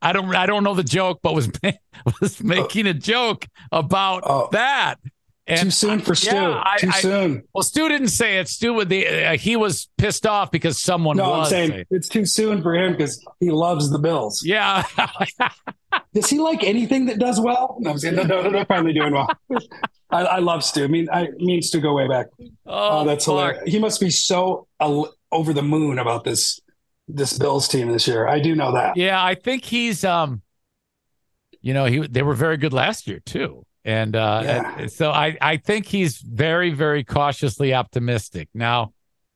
I 0.00 0.12
don't 0.12 0.34
I 0.34 0.46
don't 0.46 0.64
know 0.64 0.74
the 0.74 0.84
joke, 0.84 1.20
but 1.22 1.34
was 1.34 1.50
was 2.20 2.40
oh. 2.40 2.44
making 2.44 2.86
a 2.86 2.94
joke 2.94 3.46
about 3.70 4.22
oh. 4.24 4.48
that. 4.52 4.96
And 5.46 5.60
Too 5.60 5.70
soon 5.70 5.98
for 5.98 6.14
Stu. 6.14 6.36
Yeah, 6.36 6.62
Too 6.78 6.88
I, 6.88 7.00
soon. 7.00 7.42
well, 7.52 7.62
Stu 7.62 7.88
didn't 7.88 8.08
say 8.08 8.38
it. 8.38 8.46
Stu 8.46 8.74
with 8.74 8.88
the 8.88 9.08
uh, 9.08 9.36
he 9.36 9.56
was 9.56 9.88
pissed 9.98 10.24
off 10.24 10.52
because 10.52 10.80
someone. 10.80 11.16
No, 11.16 11.32
I'm 11.32 11.46
saying, 11.46 11.70
saying 11.70 11.84
it's 11.90 12.08
too 12.08 12.24
soon 12.24 12.62
for 12.62 12.76
him 12.76 12.92
because 12.92 13.24
he 13.40 13.50
loves 13.50 13.90
the 13.90 13.98
Bills. 13.98 14.44
Yeah. 14.44 14.84
does 16.14 16.30
he 16.30 16.38
like 16.38 16.62
anything 16.62 17.06
that 17.06 17.18
does 17.18 17.40
well? 17.40 17.76
No, 17.80 17.90
I'm 17.90 17.98
saying 17.98 18.14
no, 18.14 18.22
no, 18.22 18.50
they're 18.50 18.64
finally 18.66 18.92
doing 18.92 19.14
well. 19.14 19.28
I, 20.10 20.22
I, 20.22 20.38
love 20.38 20.62
Stu. 20.62 20.84
I 20.84 20.86
mean, 20.86 21.08
I 21.10 21.28
mean 21.38 21.60
Stu 21.60 21.80
go 21.80 21.94
way 21.94 22.06
back. 22.06 22.26
Oh, 22.66 23.00
uh, 23.00 23.04
that's 23.04 23.24
fuck. 23.24 23.32
hilarious. 23.32 23.62
He 23.66 23.80
must 23.80 24.00
be 24.00 24.10
so 24.10 24.68
uh, 24.78 25.02
over 25.32 25.52
the 25.52 25.62
moon 25.62 25.98
about 25.98 26.22
this 26.22 26.60
this 27.08 27.36
Bills 27.36 27.66
team 27.66 27.90
this 27.90 28.06
year. 28.06 28.28
I 28.28 28.38
do 28.38 28.54
know 28.54 28.72
that. 28.74 28.96
Yeah, 28.96 29.22
I 29.22 29.34
think 29.34 29.64
he's 29.64 30.04
um. 30.04 30.42
You 31.60 31.74
know, 31.74 31.86
he 31.86 32.06
they 32.06 32.22
were 32.22 32.34
very 32.34 32.58
good 32.58 32.72
last 32.72 33.08
year 33.08 33.18
too. 33.18 33.64
And 33.84 34.14
uh, 34.14 34.42
yeah. 34.44 34.86
so 34.86 35.10
I, 35.10 35.36
I 35.40 35.56
think 35.56 35.86
he's 35.86 36.18
very, 36.18 36.70
very 36.70 37.02
cautiously 37.04 37.74
optimistic. 37.74 38.48
Now, 38.54 38.92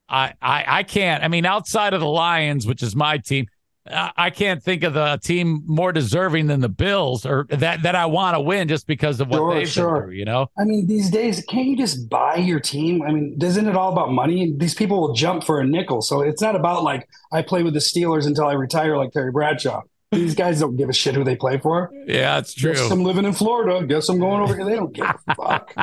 I, 0.08 0.34
I, 0.40 0.64
I 0.66 0.82
can't. 0.84 1.24
I 1.24 1.28
mean, 1.28 1.44
outside 1.44 1.94
of 1.94 2.00
the 2.00 2.06
Lions, 2.06 2.66
which 2.66 2.82
is 2.82 2.94
my 2.94 3.18
team, 3.18 3.46
I 3.88 4.30
can't 4.30 4.62
think 4.62 4.82
of 4.82 4.96
a 4.96 5.18
team 5.18 5.62
more 5.66 5.92
deserving 5.92 6.48
than 6.48 6.60
the 6.60 6.68
Bills, 6.68 7.24
or 7.24 7.46
that 7.50 7.82
that 7.84 7.94
I 7.94 8.06
want 8.06 8.34
to 8.36 8.40
win 8.40 8.66
just 8.66 8.86
because 8.86 9.20
of 9.20 9.28
what 9.28 9.36
sure, 9.36 9.54
they've 9.54 9.68
sure. 9.68 10.02
through. 10.02 10.14
You 10.14 10.24
know, 10.24 10.50
I 10.58 10.64
mean, 10.64 10.86
these 10.86 11.10
days, 11.10 11.44
can't 11.48 11.66
you 11.66 11.76
just 11.76 12.08
buy 12.08 12.36
your 12.36 12.58
team? 12.58 13.02
I 13.02 13.12
mean, 13.12 13.38
isn't 13.40 13.68
it 13.68 13.76
all 13.76 13.92
about 13.92 14.10
money? 14.10 14.52
These 14.56 14.74
people 14.74 15.00
will 15.00 15.12
jump 15.12 15.44
for 15.44 15.60
a 15.60 15.64
nickel, 15.64 16.02
so 16.02 16.20
it's 16.22 16.42
not 16.42 16.56
about 16.56 16.82
like 16.82 17.08
I 17.32 17.42
play 17.42 17.62
with 17.62 17.74
the 17.74 17.80
Steelers 17.80 18.26
until 18.26 18.46
I 18.46 18.54
retire, 18.54 18.96
like 18.96 19.12
Terry 19.12 19.30
Bradshaw. 19.30 19.82
These 20.12 20.36
guys 20.36 20.60
don't 20.60 20.76
give 20.76 20.88
a 20.88 20.92
shit 20.92 21.14
who 21.14 21.24
they 21.24 21.34
play 21.34 21.58
for. 21.58 21.90
Yeah, 22.06 22.38
it's 22.38 22.54
true. 22.54 22.74
Guess 22.74 22.90
I'm 22.90 23.02
living 23.02 23.24
in 23.24 23.32
Florida. 23.32 23.84
Guess 23.84 24.08
I'm 24.08 24.20
going 24.20 24.40
over 24.40 24.54
here. 24.54 24.64
They 24.64 24.76
don't 24.76 24.92
give 24.92 25.04
a 25.04 25.34
fuck. 25.34 25.74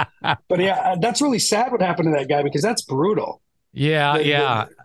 but 0.48 0.60
yeah, 0.60 0.76
uh, 0.76 0.96
that's 0.96 1.22
really 1.22 1.40
sad 1.40 1.72
what 1.72 1.82
happened 1.82 2.14
to 2.14 2.20
that 2.20 2.30
guy 2.30 2.42
because 2.42 2.62
that's 2.62 2.82
brutal. 2.84 3.42
Yeah, 3.74 4.18
they, 4.18 4.30
yeah. 4.30 4.66
They, 4.66 4.76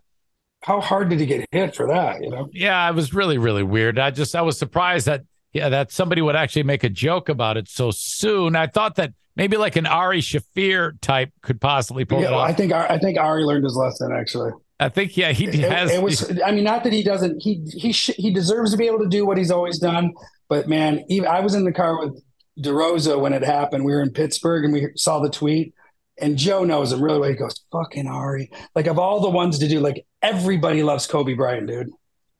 how 0.62 0.80
hard 0.80 1.09
did 1.09 1.21
he 1.21 1.26
get 1.26 1.47
hit 1.52 1.76
for 1.76 1.87
that? 1.87 2.21
You 2.21 2.30
know? 2.30 2.49
Yeah, 2.52 2.88
it 2.90 2.95
was 2.95 3.14
really, 3.14 3.38
really 3.38 3.62
weird. 3.62 3.99
I 3.99 4.11
just 4.11 4.35
I 4.35 4.42
was 4.42 4.59
surprised 4.59 5.07
that 5.07 5.23
yeah 5.52 5.68
that 5.68 5.92
somebody 5.92 6.21
would 6.21 6.37
actually 6.37 6.64
make 6.64 6.83
a 6.83 6.90
joke 6.90 7.28
about 7.28 7.57
it 7.57 7.68
so 7.68 7.92
soon. 7.92 8.57
I 8.57 8.66
thought 8.66 8.97
that 8.97 9.12
maybe 9.37 9.57
like 9.57 9.76
an 9.76 9.87
Ari 9.87 10.21
Shaffir 10.21 11.00
type 11.00 11.30
could 11.42 11.61
possibly 11.61 12.04
pull 12.04 12.21
yeah, 12.21 12.28
it 12.28 12.33
off. 12.33 12.49
I 12.49 12.52
think 12.52 12.73
I 12.73 12.99
think 12.99 13.18
Ari 13.18 13.45
learned 13.45 13.64
his 13.64 13.76
lesson 13.76 14.12
actually. 14.12 14.50
I 14.80 14.88
think 14.88 15.16
yeah, 15.16 15.32
he 15.32 15.47
has. 15.62 15.90
It, 15.90 15.97
it 15.97 16.02
was. 16.02 16.40
I 16.44 16.52
mean, 16.52 16.64
not 16.64 16.85
that 16.85 16.92
he 16.92 17.02
doesn't. 17.02 17.42
He 17.42 17.64
he 17.73 17.92
sh- 17.92 18.12
he 18.16 18.32
deserves 18.32 18.70
to 18.70 18.76
be 18.76 18.87
able 18.87 19.00
to 19.00 19.08
do 19.08 19.26
what 19.26 19.37
he's 19.37 19.50
always 19.50 19.78
done. 19.78 20.12
But 20.49 20.68
man, 20.68 21.04
even 21.08 21.28
I 21.28 21.40
was 21.40 21.54
in 21.54 21.64
the 21.64 21.73
car 21.73 21.99
with 21.99 22.23
DeRosa 22.61 23.20
when 23.20 23.32
it 23.32 23.42
happened. 23.42 23.85
We 23.85 23.92
were 23.92 24.02
in 24.02 24.12
Pittsburgh 24.12 24.64
and 24.64 24.73
we 24.73 24.88
saw 24.97 25.20
the 25.20 25.30
tweet. 25.30 25.75
And 26.20 26.37
Joe 26.37 26.64
knows 26.64 26.92
him 26.92 27.00
really 27.00 27.20
well. 27.20 27.30
He 27.30 27.37
goes, 27.37 27.61
"Fucking 27.73 28.06
Ari!" 28.06 28.50
Like 28.75 28.87
of 28.87 28.99
all 28.99 29.20
the 29.20 29.30
ones 29.30 29.58
to 29.61 29.68
do, 29.68 29.80
like 29.80 30.04
everybody 30.23 30.82
loves 30.82 31.06
Kobe 31.06 31.35
Bryant, 31.35 31.68
dude. 31.68 31.90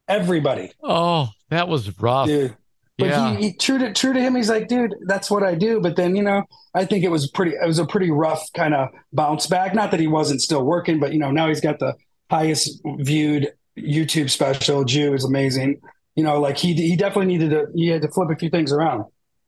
Everybody. 0.09 0.73
Oh, 0.83 1.29
that 1.51 1.69
was 1.69 1.99
rough, 2.01 2.27
dude. 2.27 2.57
But 2.99 3.11
yeah. 3.11 3.37
he, 3.37 3.51
he, 3.51 3.53
true 3.53 3.79
to 3.79 3.93
true 3.93 4.13
to 4.13 4.21
him, 4.21 4.35
he's 4.35 4.49
like, 4.49 4.67
dude, 4.67 4.95
that's 5.07 5.31
what 5.31 5.45
I 5.45 5.55
do. 5.55 5.81
But 5.81 5.95
then, 5.95 6.17
you 6.17 6.23
know, 6.25 6.43
I 6.75 6.85
think 6.85 7.05
it 7.05 7.11
was 7.11 7.31
pretty. 7.31 7.53
It 7.53 7.67
was 7.67 7.79
a 7.79 7.87
pretty 7.87 8.11
rough 8.11 8.45
kind 8.55 8.75
of 8.75 8.89
bounce 9.13 9.47
back. 9.47 9.75
Not 9.75 9.93
that 9.93 10.01
he 10.01 10.09
wasn't 10.09 10.43
still 10.43 10.65
working, 10.65 10.99
but 10.99 11.13
you 11.13 11.21
know, 11.21 11.31
now 11.31 11.47
he's 11.47 11.61
got 11.61 11.79
the 11.79 11.95
highest 12.31 12.81
viewed 12.99 13.53
YouTube 13.77 14.31
special. 14.31 14.85
Jew 14.85 15.15
is 15.15 15.25
amazing. 15.25 15.81
You 16.15 16.25
know, 16.25 16.41
like 16.41 16.59
he 16.59 16.75
he 16.75 16.97
definitely 16.97 17.27
needed 17.37 17.51
to 17.51 17.67
he 17.75 17.89
had 17.89 18.03
to 18.03 18.09
flip 18.09 18.29
a 18.31 18.37
few 18.37 18.51
things 18.51 18.73
around. 18.73 19.05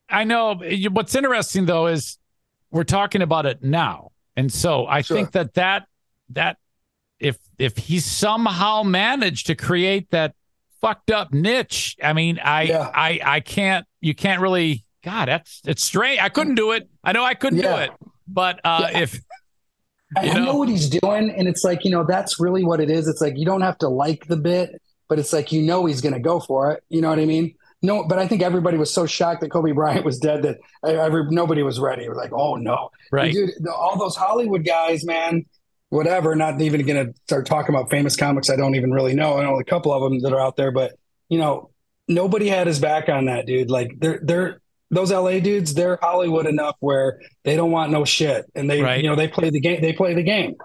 I 0.09 0.25
know. 0.25 0.61
What's 0.91 1.15
interesting 1.15 1.67
though 1.67 1.87
is 1.87 2.19
we're 2.71 2.85
talking 2.85 3.23
about 3.23 3.47
it 3.47 3.63
now, 3.63 4.13
and 4.37 4.53
so 4.53 4.87
I 4.87 5.03
sure. 5.03 5.17
think 5.17 5.33
that 5.33 5.55
that 5.55 5.87
that 6.31 6.59
if 7.19 7.39
if 7.59 7.77
he 7.77 8.01
somehow 8.01 8.83
managed 8.83 9.47
to 9.49 9.55
create 9.55 10.11
that 10.11 10.35
fucked 10.81 11.11
up 11.11 11.33
niche, 11.33 11.97
I 12.03 12.13
mean, 12.13 12.39
I 12.43 12.63
yeah. 12.63 12.91
I 12.95 13.21
I 13.25 13.41
can't. 13.41 13.87
You 14.01 14.15
can't 14.15 14.41
really. 14.41 14.85
God, 15.03 15.29
that's 15.29 15.63
it's 15.65 15.83
strange. 15.83 16.21
I 16.21 16.29
couldn't 16.29 16.57
do 16.57 16.73
it. 16.73 16.89
I 17.03 17.13
know 17.13 17.25
I 17.25 17.35
couldn't 17.35 17.61
yeah. 17.61 17.77
do 17.77 17.83
it. 17.83 17.91
But 18.29 18.61
uh, 18.65 18.89
yeah. 18.91 18.99
if 19.01 19.21
I, 20.17 20.27
know? 20.27 20.33
I 20.33 20.39
know 20.41 20.57
what 20.57 20.69
he's 20.69 20.89
doing, 20.89 21.31
and 21.31 21.49
it's 21.49 21.65
like 21.65 21.85
you 21.85 21.91
know 21.91 22.05
that's 22.05 22.41
really 22.41 22.65
what 22.65 22.81
it 22.81 22.91
is. 22.91 23.09
It's 23.09 23.21
like 23.21 23.37
you 23.37 23.45
don't 23.45 23.61
have 23.61 23.79
to 23.79 23.89
like 23.89 24.27
the 24.27 24.37
bit, 24.37 24.81
but 25.09 25.19
it's 25.19 25.33
like 25.33 25.53
you 25.53 25.63
know 25.63 25.87
he's 25.87 26.01
going 26.01 26.15
to 26.15 26.21
go 26.21 26.41
for 26.41 26.73
it. 26.73 26.83
You 26.89 27.01
know 27.01 27.11
what 27.11 27.19
I 27.19 27.25
mean? 27.25 27.55
No, 27.83 28.05
but 28.05 28.19
I 28.19 28.27
think 28.29 28.43
everybody 28.43 28.77
was 28.77 28.93
so 28.93 29.07
shocked 29.07 29.41
that 29.41 29.51
Kobe 29.51 29.73
Bryant 29.73 30.05
was 30.05 30.19
dead 30.19 30.43
that 30.43 30.59
every, 30.85 31.25
nobody 31.31 31.63
was 31.63 31.81
ready. 31.81 32.05
It 32.05 32.11
was 32.11 32.19
like, 32.19 32.33
oh 32.33 32.57
no, 32.57 32.91
right? 33.11 33.33
dude, 33.33 33.51
all 33.69 33.99
those 33.99 34.17
Hollywood 34.17 34.67
guys, 34.67 35.05
man, 35.05 35.47
whatever. 35.89 36.35
Not 36.35 36.61
even 36.61 36.85
going 36.85 37.07
to 37.07 37.15
start 37.23 37.47
talking 37.47 37.75
about 37.75 37.91
famous 37.91 38.17
comics 38.17 38.51
I 38.51 38.57
don't 38.57 38.75
even 38.75 38.91
really 38.93 39.15
know. 39.15 39.39
I 39.39 39.45
know 39.45 39.59
a 39.59 39.65
couple 39.65 39.93
of 39.93 40.03
them 40.03 40.21
that 40.21 40.33
are 40.33 40.41
out 40.41 40.57
there, 40.57 40.71
but 40.71 40.93
you 41.29 41.39
know, 41.39 41.71
nobody 42.07 42.49
had 42.49 42.67
his 42.67 42.79
back 42.79 43.09
on 43.09 43.27
that 43.27 43.47
dude. 43.47 43.71
Like 43.71 43.93
they're 43.99 44.21
they're 44.23 44.61
those 44.91 45.13
LA 45.13 45.39
dudes, 45.39 45.75
they're 45.75 45.99
Hollywood 46.01 46.47
enough 46.47 46.77
where 46.81 47.21
they 47.45 47.57
don't 47.57 47.71
want 47.71 47.93
no 47.93 48.05
shit, 48.05 48.47
and 48.55 48.69
they, 48.69 48.83
right. 48.83 49.03
you 49.03 49.09
know, 49.09 49.17
they 49.17 49.29
play 49.29 49.51
the 49.51 49.61
game. 49.61 49.81
They 49.81 49.93
play 49.93 50.15
the 50.15 50.23
game, 50.23 50.57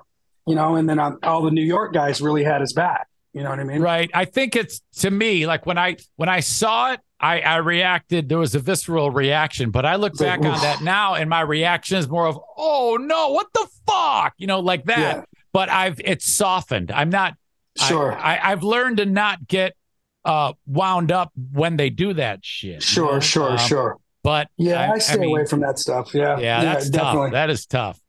you 0.48 0.56
know. 0.56 0.76
And 0.76 0.90
then 0.90 1.00
all 1.00 1.44
the 1.44 1.52
New 1.52 1.64
York 1.64 1.94
guys 1.94 2.22
really 2.22 2.44
had 2.44 2.62
his 2.62 2.74
back. 2.74 3.08
You 3.36 3.44
know 3.44 3.50
what 3.50 3.60
I 3.60 3.66
mean? 3.66 3.82
Right. 3.82 4.10
I 4.14 4.24
think 4.24 4.56
it's 4.56 4.82
to 5.00 5.12
me 5.12 5.46
like 5.46 5.66
when 5.66 5.78
I 5.78 5.98
when 6.16 6.30
I 6.30 6.40
saw 6.40 6.94
it, 6.94 7.02
I 7.20 7.42
I 7.42 7.58
reacted. 7.58 8.30
There 8.30 8.38
was 8.38 8.56
a 8.56 8.60
visceral 8.60 9.12
reaction, 9.12 9.72
but 9.72 9.86
I 9.86 9.98
look 9.98 10.18
back 10.18 10.40
on 10.40 10.60
that 10.62 10.82
now, 10.82 11.16
and 11.16 11.30
my 11.30 11.42
reaction 11.42 11.98
is 11.98 12.08
more 12.08 12.28
of, 12.28 12.40
"Oh 12.58 12.98
no, 13.00 13.32
what 13.32 13.48
the 13.54 13.68
fuck," 13.86 14.36
you 14.38 14.48
know, 14.48 14.62
like 14.62 14.86
that. 14.86 15.18
Yeah. 15.18 15.24
But 15.52 15.70
I've 15.70 16.00
it's 16.00 16.34
softened. 16.34 16.92
I'm 16.92 17.10
not 17.10 17.36
sure. 17.78 18.14
I, 18.14 18.38
I, 18.38 18.52
I've 18.54 18.64
learned 18.64 18.98
to 18.98 19.06
not 19.06 19.46
get 19.46 19.76
uh 20.24 20.54
wound 20.66 21.12
up 21.12 21.34
when 21.52 21.76
they 21.76 21.90
do 21.90 22.14
that 22.14 22.40
shit. 22.42 22.84
Sure, 22.84 23.06
you 23.06 23.12
know? 23.16 23.20
sure, 23.20 23.52
um, 23.52 23.58
sure. 23.58 23.98
But 24.26 24.50
yeah, 24.58 24.90
I, 24.90 24.94
I 24.96 24.98
stay 24.98 25.14
I 25.14 25.18
mean, 25.18 25.30
away 25.30 25.46
from 25.46 25.60
that 25.60 25.78
stuff. 25.78 26.16
Yeah, 26.16 26.40
yeah, 26.40 26.64
that's 26.64 26.90
yeah, 26.90 27.00
tough. 27.00 27.32
That 27.32 27.52
is 27.52 27.68
tough. 27.68 28.02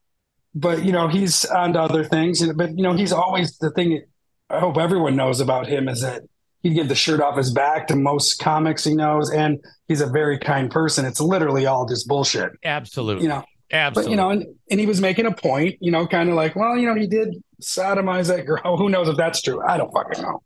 But 0.54 0.82
you 0.82 0.90
know, 0.90 1.08
he's 1.08 1.44
on 1.44 1.74
to 1.74 1.82
other 1.82 2.04
things. 2.04 2.42
But 2.54 2.70
you 2.70 2.82
know, 2.82 2.94
he's 2.94 3.12
always 3.12 3.58
the 3.58 3.70
thing. 3.70 4.02
I 4.48 4.58
hope 4.58 4.78
everyone 4.78 5.14
knows 5.14 5.40
about 5.40 5.66
him 5.66 5.90
is 5.90 6.00
that 6.00 6.22
he'd 6.62 6.72
give 6.72 6.88
the 6.88 6.94
shirt 6.94 7.20
off 7.20 7.36
his 7.36 7.52
back 7.52 7.88
to 7.88 7.96
most 7.96 8.38
comics 8.38 8.82
he 8.82 8.94
knows, 8.94 9.30
and 9.30 9.62
he's 9.88 10.00
a 10.00 10.06
very 10.06 10.38
kind 10.38 10.70
person. 10.70 11.04
It's 11.04 11.20
literally 11.20 11.66
all 11.66 11.84
just 11.86 12.08
bullshit. 12.08 12.52
Absolutely. 12.64 13.24
You 13.24 13.28
know. 13.28 13.44
Absolutely. 13.70 14.04
But 14.04 14.10
you 14.10 14.16
know, 14.16 14.30
and, 14.30 14.46
and 14.70 14.80
he 14.80 14.86
was 14.86 15.02
making 15.02 15.26
a 15.26 15.32
point. 15.32 15.76
You 15.80 15.90
know, 15.90 16.06
kind 16.06 16.30
of 16.30 16.34
like, 16.34 16.56
well, 16.56 16.78
you 16.78 16.86
know, 16.86 16.94
he 16.94 17.06
did 17.06 17.34
sodomize 17.60 18.28
that 18.28 18.46
girl. 18.46 18.76
Who 18.78 18.88
knows 18.88 19.08
if 19.10 19.18
that's 19.18 19.42
true? 19.42 19.62
I 19.62 19.76
don't 19.76 19.92
fucking 19.92 20.22
know. 20.22 20.42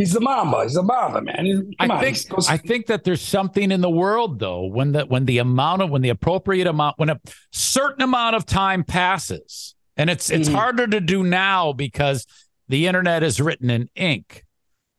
He's 0.00 0.14
the 0.14 0.20
Mamba. 0.20 0.62
He's 0.62 0.72
the 0.72 0.82
Mamba, 0.82 1.20
man. 1.20 1.44
He's, 1.44 1.60
I 1.78 2.00
think 2.00 2.28
goes- 2.30 2.48
I 2.48 2.56
think 2.56 2.86
that 2.86 3.04
there's 3.04 3.20
something 3.20 3.70
in 3.70 3.82
the 3.82 3.90
world 3.90 4.38
though 4.38 4.64
when 4.64 4.92
the 4.92 5.04
when 5.04 5.26
the 5.26 5.36
amount 5.36 5.82
of 5.82 5.90
when 5.90 6.00
the 6.00 6.08
appropriate 6.08 6.66
amount 6.66 6.98
when 6.98 7.10
a 7.10 7.20
certain 7.52 8.00
amount 8.00 8.34
of 8.34 8.46
time 8.46 8.82
passes, 8.82 9.74
and 9.98 10.08
it's 10.08 10.30
it's 10.30 10.48
mm-hmm. 10.48 10.56
harder 10.56 10.86
to 10.86 11.02
do 11.02 11.22
now 11.22 11.74
because 11.74 12.26
the 12.66 12.86
internet 12.86 13.22
is 13.22 13.42
written 13.42 13.68
in 13.68 13.90
ink. 13.94 14.46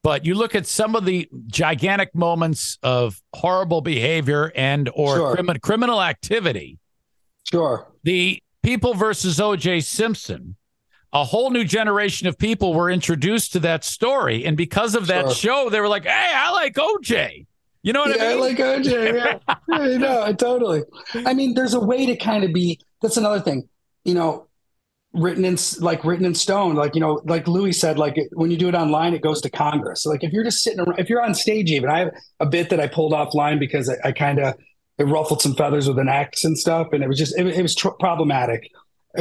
But 0.03 0.23
you 0.23 0.35
look 0.35 0.53
at 0.53 0.67
some 0.67 0.95
of 0.95 1.05
the 1.05 1.27
gigantic 1.47 2.13
moments 2.13 2.77
of 2.83 3.19
horrible 3.33 3.81
behavior 3.81 4.51
and 4.55 4.87
or 4.93 5.15
sure. 5.15 5.33
crim- 5.35 5.59
criminal 5.63 5.99
activity. 5.99 6.77
Sure. 7.49 7.91
The 8.03 8.43
people 8.61 8.93
versus 8.93 9.39
O.J. 9.39 9.79
Simpson 9.81 10.57
a 11.13 11.23
whole 11.23 11.49
new 11.49 11.63
generation 11.63 12.27
of 12.27 12.37
people 12.37 12.73
were 12.73 12.89
introduced 12.89 13.53
to 13.53 13.59
that 13.59 13.83
story. 13.83 14.45
And 14.45 14.55
because 14.55 14.95
of 14.95 15.07
that 15.07 15.25
sure. 15.25 15.33
show, 15.33 15.69
they 15.69 15.79
were 15.79 15.89
like, 15.89 16.03
hey, 16.03 16.31
I 16.33 16.51
like 16.51 16.75
OJ. 16.75 17.45
You 17.83 17.93
know 17.93 18.01
what 18.01 18.15
yeah, 18.15 18.23
I 18.23 18.27
mean? 18.29 18.37
I 18.37 18.39
like 18.39 18.57
OJ. 18.57 19.13
Yeah. 19.15 19.55
yeah, 19.69 19.97
no, 19.97 20.33
totally. 20.33 20.83
I 21.25 21.33
mean, 21.33 21.53
there's 21.53 21.73
a 21.73 21.79
way 21.79 22.05
to 22.05 22.15
kind 22.15 22.43
of 22.43 22.53
be, 22.53 22.79
that's 23.01 23.17
another 23.17 23.41
thing, 23.41 23.67
you 24.05 24.13
know, 24.13 24.47
written 25.13 25.43
in 25.43 25.57
like 25.79 26.05
written 26.05 26.25
in 26.25 26.33
stone. 26.33 26.75
Like, 26.75 26.95
you 26.95 27.01
know, 27.01 27.21
like 27.25 27.45
Louis 27.47 27.73
said, 27.73 27.99
like 27.99 28.15
when 28.31 28.49
you 28.49 28.55
do 28.55 28.69
it 28.69 28.75
online, 28.75 29.13
it 29.13 29.21
goes 29.21 29.41
to 29.41 29.49
Congress. 29.49 30.03
So 30.03 30.09
like 30.09 30.23
if 30.23 30.31
you're 30.31 30.45
just 30.45 30.63
sitting 30.63 30.79
around, 30.79 30.99
if 30.99 31.09
you're 31.09 31.21
on 31.21 31.35
stage, 31.35 31.71
even 31.71 31.89
I 31.89 31.99
have 31.99 32.11
a 32.39 32.45
bit 32.45 32.69
that 32.69 32.79
I 32.79 32.87
pulled 32.87 33.11
offline 33.11 33.59
because 33.59 33.89
I, 33.89 34.09
I 34.09 34.11
kind 34.13 34.39
of, 34.39 34.55
it 34.97 35.05
ruffled 35.05 35.41
some 35.41 35.55
feathers 35.55 35.87
with 35.87 35.99
an 35.99 36.07
X 36.07 36.45
and 36.45 36.57
stuff. 36.57 36.87
And 36.93 37.03
it 37.03 37.09
was 37.09 37.17
just, 37.17 37.37
it, 37.37 37.47
it 37.47 37.61
was 37.61 37.75
tr- 37.75 37.89
problematic 37.99 38.69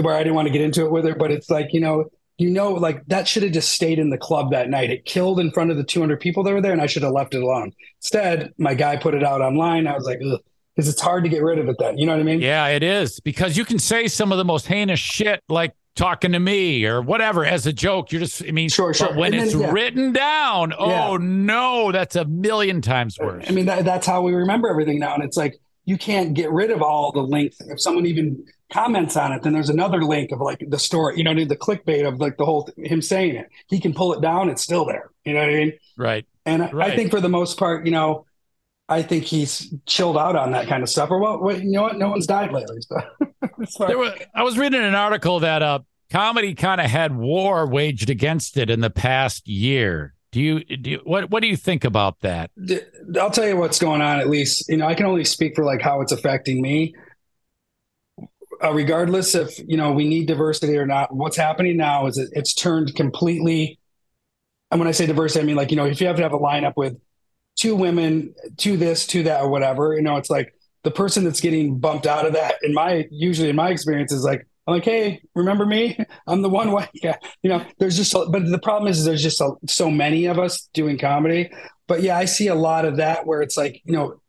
where 0.00 0.14
I 0.14 0.18
didn't 0.18 0.34
want 0.34 0.46
to 0.46 0.52
get 0.52 0.60
into 0.62 0.84
it 0.84 0.90
with 0.90 1.04
her, 1.04 1.14
but 1.14 1.30
it's 1.30 1.50
like, 1.50 1.68
you 1.72 1.80
know, 1.80 2.06
you 2.38 2.50
know, 2.50 2.72
like 2.72 3.04
that 3.06 3.28
should 3.28 3.42
have 3.42 3.52
just 3.52 3.70
stayed 3.70 3.98
in 3.98 4.10
the 4.10 4.16
club 4.16 4.50
that 4.52 4.70
night. 4.70 4.90
It 4.90 5.04
killed 5.04 5.40
in 5.40 5.50
front 5.50 5.70
of 5.70 5.76
the 5.76 5.84
200 5.84 6.20
people 6.20 6.42
that 6.44 6.52
were 6.52 6.60
there, 6.62 6.72
and 6.72 6.80
I 6.80 6.86
should 6.86 7.02
have 7.02 7.12
left 7.12 7.34
it 7.34 7.42
alone. 7.42 7.72
Instead, 7.98 8.52
my 8.56 8.74
guy 8.74 8.96
put 8.96 9.14
it 9.14 9.22
out 9.22 9.42
online. 9.42 9.86
I 9.86 9.94
was 9.94 10.04
like, 10.06 10.20
because 10.20 10.88
it's 10.88 11.00
hard 11.00 11.24
to 11.24 11.28
get 11.30 11.42
rid 11.42 11.58
of 11.58 11.68
it 11.68 11.76
then. 11.78 11.98
You 11.98 12.06
know 12.06 12.12
what 12.12 12.20
I 12.20 12.24
mean? 12.24 12.40
Yeah, 12.40 12.68
it 12.68 12.82
is 12.82 13.20
because 13.20 13.56
you 13.56 13.64
can 13.66 13.78
say 13.78 14.08
some 14.08 14.32
of 14.32 14.38
the 14.38 14.44
most 14.44 14.66
heinous 14.66 14.98
shit, 15.00 15.42
like 15.50 15.74
talking 15.96 16.32
to 16.32 16.38
me 16.40 16.86
or 16.86 17.02
whatever 17.02 17.44
as 17.44 17.66
a 17.66 17.72
joke. 17.74 18.10
You're 18.10 18.20
just, 18.22 18.42
I 18.42 18.52
mean, 18.52 18.70
sure, 18.70 18.94
sure. 18.94 19.14
when 19.14 19.34
And 19.34 19.42
it's 19.42 19.54
yeah. 19.54 19.70
written 19.70 20.12
down, 20.12 20.72
oh 20.78 20.88
Yeah. 20.88 21.18
no, 21.20 21.92
that's 21.92 22.16
a 22.16 22.24
million 22.24 22.80
times 22.80 23.18
worse. 23.18 23.44
I 23.48 23.52
mean, 23.52 23.66
that, 23.66 23.84
that's 23.84 24.06
how 24.06 24.22
we 24.22 24.32
remember 24.32 24.68
everything 24.68 24.98
now. 24.98 25.12
And 25.14 25.22
it's 25.22 25.36
like, 25.36 25.60
you 25.84 25.98
can't 25.98 26.32
get 26.32 26.50
rid 26.52 26.70
of 26.70 26.80
all 26.80 27.12
the 27.12 27.20
links. 27.20 27.60
If 27.60 27.82
someone 27.82 28.06
even 28.06 28.42
comments 28.70 29.16
on 29.16 29.32
it, 29.32 29.42
then 29.42 29.52
there's 29.52 29.68
another 29.68 30.02
link 30.02 30.32
of 30.32 30.40
like 30.40 30.64
the 30.66 30.78
story, 30.78 31.16
you 31.16 31.24
know, 31.24 31.34
the 31.34 31.56
clickbait 31.56 32.06
of 32.06 32.20
like 32.20 32.36
the 32.36 32.44
whole, 32.44 32.68
him 32.76 33.02
saying 33.02 33.36
it. 33.36 33.48
He 33.68 33.80
can 33.80 33.92
pull 33.92 34.12
it 34.12 34.20
down. 34.20 34.48
It's 34.48 34.62
still 34.62 34.84
there. 34.84 35.10
You 35.24 35.34
know 35.34 35.40
what 35.40 35.50
I 35.50 35.54
mean? 35.54 35.72
right. 35.96 36.26
And 36.46 36.62
I, 36.62 36.70
Right. 36.70 36.92
I 36.92 36.96
think 36.96 37.10
for 37.10 37.20
the 37.20 37.28
most 37.28 37.58
part, 37.58 37.84
you 37.84 37.92
know, 37.92 38.24
I 38.88 39.02
think 39.02 39.24
he's 39.24 39.72
chilled 39.86 40.16
out 40.16 40.34
on 40.34 40.50
that 40.52 40.66
kind 40.66 40.82
of 40.82 40.88
stuff. 40.88 41.10
Or 41.10 41.20
well, 41.20 41.40
well 41.40 41.58
you 41.58 41.70
know 41.70 41.82
what? 41.82 41.96
No 41.96 42.10
one's 42.10 42.26
died 42.26 42.52
lately. 42.52 42.78
So. 42.80 42.96
There 43.86 43.98
was, 43.98 44.14
I 44.34 44.42
was 44.42 44.56
reading 44.56 44.82
an 44.82 44.94
article 44.94 45.40
that 45.40 45.62
uh, 45.62 45.80
comedy 46.10 46.54
kind 46.54 46.80
of 46.80 46.86
had 46.90 47.14
war 47.14 47.66
waged 47.66 48.08
against 48.08 48.56
it 48.56 48.70
in 48.70 48.80
the 48.80 48.90
past 48.90 49.46
year. 49.46 50.14
Do 50.32 50.40
you, 50.40 50.64
do 50.64 50.90
you 50.90 51.00
what 51.04 51.30
what 51.30 51.42
do 51.42 51.48
you 51.48 51.56
think 51.56 51.84
about 51.84 52.20
that? 52.20 52.50
I'll 53.20 53.30
tell 53.30 53.46
you 53.46 53.56
what's 53.56 53.78
going 53.78 54.00
on. 54.00 54.20
At 54.20 54.30
least 54.30 54.68
you 54.68 54.76
know 54.76 54.86
I 54.86 54.94
can 54.94 55.06
only 55.06 55.24
speak 55.24 55.56
for 55.56 55.64
like 55.64 55.82
how 55.82 56.00
it's 56.00 56.12
affecting 56.12 56.62
me. 56.62 56.94
Uh, 58.62 58.72
regardless 58.72 59.34
if 59.34 59.58
you 59.66 59.76
know 59.76 59.92
we 59.92 60.06
need 60.06 60.26
diversity 60.26 60.76
or 60.76 60.86
not, 60.86 61.14
what's 61.14 61.36
happening 61.36 61.76
now 61.76 62.06
is 62.06 62.18
it, 62.18 62.28
it's 62.32 62.54
turned 62.54 62.94
completely. 62.94 63.78
And 64.70 64.78
when 64.78 64.88
I 64.88 64.92
say 64.92 65.06
diversity, 65.06 65.40
I 65.40 65.44
mean 65.44 65.56
like 65.56 65.70
you 65.70 65.76
know 65.76 65.86
if 65.86 66.00
you 66.00 66.06
have 66.06 66.16
to 66.16 66.22
have 66.22 66.34
a 66.34 66.38
lineup 66.38 66.74
with 66.76 66.96
two 67.56 67.74
women, 67.74 68.34
two 68.56 68.76
this, 68.76 69.06
two 69.06 69.22
that, 69.24 69.42
or 69.42 69.48
whatever, 69.48 69.94
you 69.94 70.02
know 70.02 70.16
it's 70.16 70.30
like 70.30 70.54
the 70.82 70.90
person 70.90 71.24
that's 71.24 71.40
getting 71.40 71.78
bumped 71.78 72.06
out 72.06 72.26
of 72.26 72.34
that. 72.34 72.56
In 72.62 72.74
my 72.74 73.06
usually 73.10 73.48
in 73.48 73.56
my 73.56 73.70
experience 73.70 74.12
is 74.12 74.24
like 74.24 74.46
I'm 74.66 74.74
like, 74.74 74.84
hey, 74.84 75.22
remember 75.34 75.66
me? 75.66 75.98
I'm 76.26 76.42
the 76.42 76.48
one 76.48 76.70
white 76.70 76.90
guy. 77.02 77.18
You 77.42 77.50
know, 77.50 77.64
there's 77.78 77.96
just, 77.96 78.14
a, 78.14 78.26
but 78.30 78.46
the 78.46 78.58
problem 78.58 78.90
is, 78.90 79.04
there's 79.04 79.22
just 79.22 79.40
a, 79.40 79.52
so 79.66 79.90
many 79.90 80.26
of 80.26 80.38
us 80.38 80.68
doing 80.74 80.96
comedy. 80.96 81.50
But 81.88 82.02
yeah, 82.02 82.16
I 82.16 82.26
see 82.26 82.46
a 82.46 82.54
lot 82.54 82.84
of 82.84 82.98
that 82.98 83.26
where 83.26 83.42
it's 83.42 83.56
like, 83.56 83.82
you 83.84 83.92
know, 83.92 84.20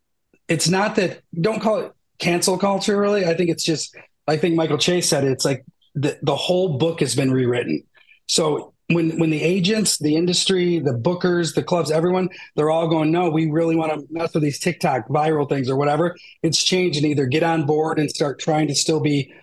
it's 0.48 0.68
not 0.68 0.96
that 0.96 1.22
don't 1.40 1.62
call 1.62 1.78
it 1.78 1.94
cancel 2.18 2.58
culture. 2.58 2.98
Really, 2.98 3.26
I 3.26 3.36
think 3.36 3.50
it's 3.50 3.64
just. 3.64 3.96
I 4.28 4.38
think 4.38 4.56
Michael 4.56 4.78
Chase 4.78 5.10
said 5.10 5.24
it, 5.24 5.32
it's 5.32 5.46
like 5.46 5.66
the 5.96 6.18
the 6.22 6.36
whole 6.36 6.78
book 6.78 7.00
has 7.00 7.16
been 7.16 7.32
rewritten. 7.32 7.84
So 8.28 8.74
when 8.94 9.20
when 9.20 9.30
the 9.30 9.42
agents, 9.42 9.98
the 9.98 10.16
industry, 10.16 10.80
the 10.80 10.94
bookers, 10.94 11.56
the 11.56 11.64
clubs, 11.64 11.92
everyone, 11.92 12.30
they're 12.56 12.70
all 12.70 12.88
going, 12.88 13.12
no, 13.12 13.30
we 13.30 13.50
really 13.50 13.76
want 13.76 13.94
to 13.94 14.06
mess 14.10 14.34
with 14.34 14.44
these 14.44 14.60
TikTok 14.60 15.08
viral 15.08 15.48
things 15.48 15.70
or 15.70 15.76
whatever. 15.76 16.16
It's 16.44 16.64
changed 16.64 16.98
and 16.98 17.06
either 17.06 17.26
get 17.26 17.44
on 17.44 17.66
board 17.66 18.00
and 18.00 18.10
start 18.10 18.40
trying 18.40 18.68
to 18.68 18.76
still 18.76 19.00
be 19.00 19.34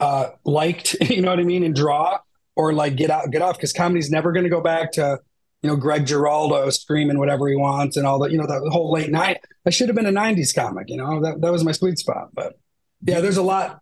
uh, 0.00 0.30
liked, 0.44 0.96
you 1.00 1.22
know 1.22 1.30
what 1.30 1.40
I 1.40 1.44
mean, 1.44 1.62
and 1.62 1.74
draw, 1.74 2.18
or 2.56 2.72
like 2.72 2.96
get 2.96 3.10
out, 3.10 3.30
get 3.30 3.42
off, 3.42 3.56
because 3.56 3.72
comedy's 3.72 4.10
never 4.10 4.32
going 4.32 4.44
to 4.44 4.50
go 4.50 4.60
back 4.60 4.92
to, 4.92 5.20
you 5.62 5.68
know, 5.68 5.76
Greg 5.76 6.06
Giraldo 6.06 6.70
screaming 6.70 7.18
whatever 7.18 7.48
he 7.48 7.56
wants 7.56 7.96
and 7.96 8.06
all 8.06 8.18
that, 8.20 8.30
you 8.30 8.38
know, 8.38 8.46
that 8.46 8.68
whole 8.70 8.92
late 8.92 9.10
night. 9.10 9.38
I 9.66 9.70
should 9.70 9.88
have 9.88 9.96
been 9.96 10.06
a 10.06 10.12
'90s 10.12 10.54
comic, 10.54 10.88
you 10.88 10.96
know, 10.96 11.20
that 11.22 11.40
that 11.40 11.52
was 11.52 11.64
my 11.64 11.72
sweet 11.72 11.98
spot. 11.98 12.28
But 12.32 12.58
yeah, 13.02 13.20
there's 13.20 13.36
a 13.36 13.42
lot. 13.42 13.80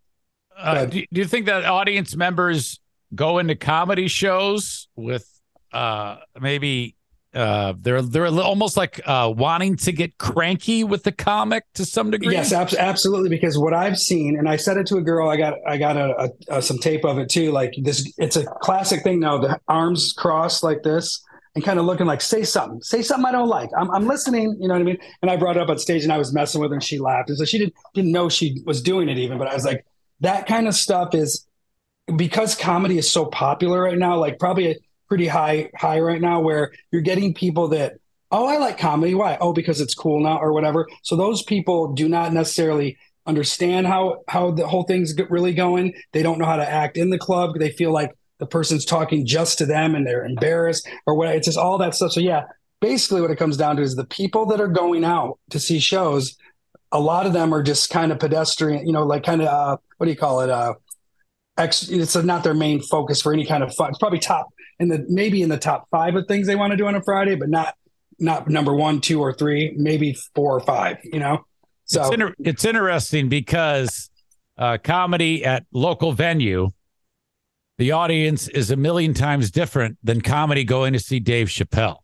Uh, 0.58 0.86
do, 0.86 1.04
do 1.12 1.20
you 1.20 1.26
think 1.26 1.46
that 1.46 1.64
audience 1.64 2.16
members 2.16 2.80
go 3.14 3.38
into 3.38 3.54
comedy 3.54 4.08
shows 4.08 4.88
with 4.96 5.28
uh, 5.72 6.16
maybe 6.40 6.96
uh, 7.34 7.74
they're 7.78 8.00
they're 8.00 8.24
a 8.24 8.30
little, 8.30 8.48
almost 8.48 8.78
like 8.78 9.00
uh, 9.04 9.30
wanting 9.36 9.76
to 9.76 9.92
get 9.92 10.16
cranky 10.16 10.84
with 10.84 11.02
the 11.02 11.12
comic 11.12 11.64
to 11.74 11.84
some 11.84 12.10
degree? 12.10 12.32
Yes, 12.32 12.52
abs- 12.52 12.74
absolutely. 12.74 13.28
Because 13.28 13.58
what 13.58 13.74
I've 13.74 13.98
seen, 13.98 14.38
and 14.38 14.48
I 14.48 14.56
said 14.56 14.78
it 14.78 14.86
to 14.86 14.96
a 14.96 15.02
girl, 15.02 15.28
I 15.28 15.36
got 15.36 15.54
I 15.66 15.76
got 15.76 15.98
a, 15.98 16.30
a, 16.48 16.56
a 16.56 16.62
some 16.62 16.78
tape 16.78 17.04
of 17.04 17.18
it 17.18 17.28
too. 17.28 17.52
Like 17.52 17.74
this, 17.82 18.10
it's 18.16 18.36
a 18.36 18.46
classic 18.62 19.02
thing 19.02 19.20
now. 19.20 19.36
The 19.36 19.60
arms 19.68 20.14
crossed 20.16 20.62
like 20.62 20.82
this, 20.82 21.22
and 21.54 21.62
kind 21.62 21.78
of 21.78 21.84
looking 21.84 22.06
like, 22.06 22.22
say 22.22 22.42
something, 22.42 22.80
say 22.80 23.02
something 23.02 23.26
I 23.26 23.32
don't 23.32 23.48
like. 23.48 23.68
I'm, 23.76 23.90
I'm 23.90 24.06
listening. 24.06 24.56
You 24.58 24.68
know 24.68 24.74
what 24.74 24.80
I 24.80 24.84
mean? 24.84 24.98
And 25.20 25.30
I 25.30 25.36
brought 25.36 25.56
it 25.58 25.62
up 25.62 25.68
on 25.68 25.78
stage, 25.78 26.04
and 26.04 26.12
I 26.12 26.18
was 26.18 26.32
messing 26.32 26.62
with 26.62 26.70
her, 26.70 26.74
and 26.74 26.82
she 26.82 26.98
laughed, 26.98 27.28
and 27.28 27.36
so 27.36 27.44
she 27.44 27.58
didn't 27.58 27.74
didn't 27.92 28.12
know 28.12 28.30
she 28.30 28.62
was 28.64 28.80
doing 28.80 29.10
it 29.10 29.18
even. 29.18 29.36
But 29.36 29.48
I 29.48 29.54
was 29.54 29.66
like, 29.66 29.84
that 30.20 30.46
kind 30.46 30.68
of 30.68 30.74
stuff 30.74 31.14
is 31.14 31.46
because 32.16 32.54
comedy 32.54 32.98
is 32.98 33.10
so 33.10 33.26
popular 33.26 33.82
right 33.82 33.98
now. 33.98 34.18
Like 34.18 34.38
probably 34.38 34.70
a 34.70 34.76
pretty 35.08 35.26
high 35.26 35.70
high 35.76 36.00
right 36.00 36.20
now, 36.20 36.40
where 36.40 36.72
you're 36.90 37.02
getting 37.02 37.34
people 37.34 37.68
that 37.68 37.94
oh, 38.32 38.46
I 38.46 38.58
like 38.58 38.78
comedy. 38.78 39.14
Why? 39.14 39.38
Oh, 39.40 39.52
because 39.52 39.80
it's 39.80 39.94
cool 39.94 40.20
now 40.20 40.38
or 40.38 40.52
whatever. 40.52 40.86
So 41.02 41.16
those 41.16 41.42
people 41.42 41.92
do 41.92 42.08
not 42.08 42.32
necessarily 42.32 42.98
understand 43.26 43.86
how 43.86 44.22
how 44.28 44.52
the 44.52 44.66
whole 44.66 44.84
thing's 44.84 45.14
really 45.30 45.54
going. 45.54 45.94
They 46.12 46.22
don't 46.22 46.38
know 46.38 46.46
how 46.46 46.56
to 46.56 46.68
act 46.68 46.96
in 46.96 47.10
the 47.10 47.18
club. 47.18 47.58
They 47.58 47.70
feel 47.70 47.92
like 47.92 48.12
the 48.38 48.46
person's 48.46 48.84
talking 48.84 49.26
just 49.26 49.58
to 49.58 49.66
them 49.66 49.94
and 49.94 50.06
they're 50.06 50.24
embarrassed 50.24 50.88
or 51.06 51.14
what. 51.14 51.28
It's 51.28 51.46
just 51.46 51.58
all 51.58 51.78
that 51.78 51.94
stuff. 51.94 52.12
So 52.12 52.20
yeah, 52.20 52.44
basically 52.80 53.20
what 53.20 53.30
it 53.30 53.38
comes 53.38 53.56
down 53.56 53.76
to 53.76 53.82
is 53.82 53.96
the 53.96 54.06
people 54.06 54.46
that 54.46 54.60
are 54.60 54.68
going 54.68 55.04
out 55.04 55.38
to 55.50 55.58
see 55.58 55.78
shows. 55.78 56.36
A 56.92 57.00
lot 57.00 57.26
of 57.26 57.32
them 57.32 57.52
are 57.52 57.62
just 57.62 57.90
kind 57.90 58.12
of 58.12 58.18
pedestrian, 58.18 58.86
you 58.86 58.92
know, 58.92 59.04
like 59.04 59.24
kind 59.24 59.42
of 59.42 59.48
uh, 59.48 59.76
what 59.98 60.06
do 60.06 60.10
you 60.10 60.16
call 60.16 60.40
it? 60.40 60.50
Uh, 60.50 60.74
ex- 61.58 61.88
it's 61.88 62.16
not 62.16 62.44
their 62.44 62.54
main 62.54 62.80
focus 62.80 63.20
for 63.20 63.32
any 63.32 63.44
kind 63.44 63.62
of 63.62 63.74
fun. 63.74 63.90
It's 63.90 63.98
probably 63.98 64.18
top 64.18 64.48
in 64.78 64.88
the 64.88 65.04
maybe 65.08 65.42
in 65.42 65.48
the 65.48 65.58
top 65.58 65.88
five 65.90 66.14
of 66.14 66.26
things 66.26 66.46
they 66.46 66.56
want 66.56 66.72
to 66.72 66.76
do 66.76 66.86
on 66.86 66.94
a 66.94 67.02
Friday, 67.02 67.34
but 67.34 67.48
not 67.48 67.74
not 68.18 68.48
number 68.48 68.74
one, 68.74 69.00
two, 69.00 69.20
or 69.20 69.32
three, 69.32 69.74
maybe 69.76 70.16
four 70.34 70.54
or 70.54 70.60
five. 70.60 70.98
You 71.04 71.18
know, 71.18 71.44
so 71.84 72.02
it's, 72.02 72.10
inter- 72.14 72.34
it's 72.38 72.64
interesting 72.64 73.28
because 73.28 74.10
uh, 74.58 74.78
comedy 74.82 75.44
at 75.44 75.66
local 75.72 76.12
venue, 76.12 76.70
the 77.78 77.92
audience 77.92 78.48
is 78.48 78.70
a 78.70 78.76
million 78.76 79.12
times 79.12 79.50
different 79.50 79.98
than 80.02 80.20
comedy 80.20 80.64
going 80.64 80.92
to 80.92 80.98
see 80.98 81.20
Dave 81.20 81.48
Chappelle. 81.48 81.98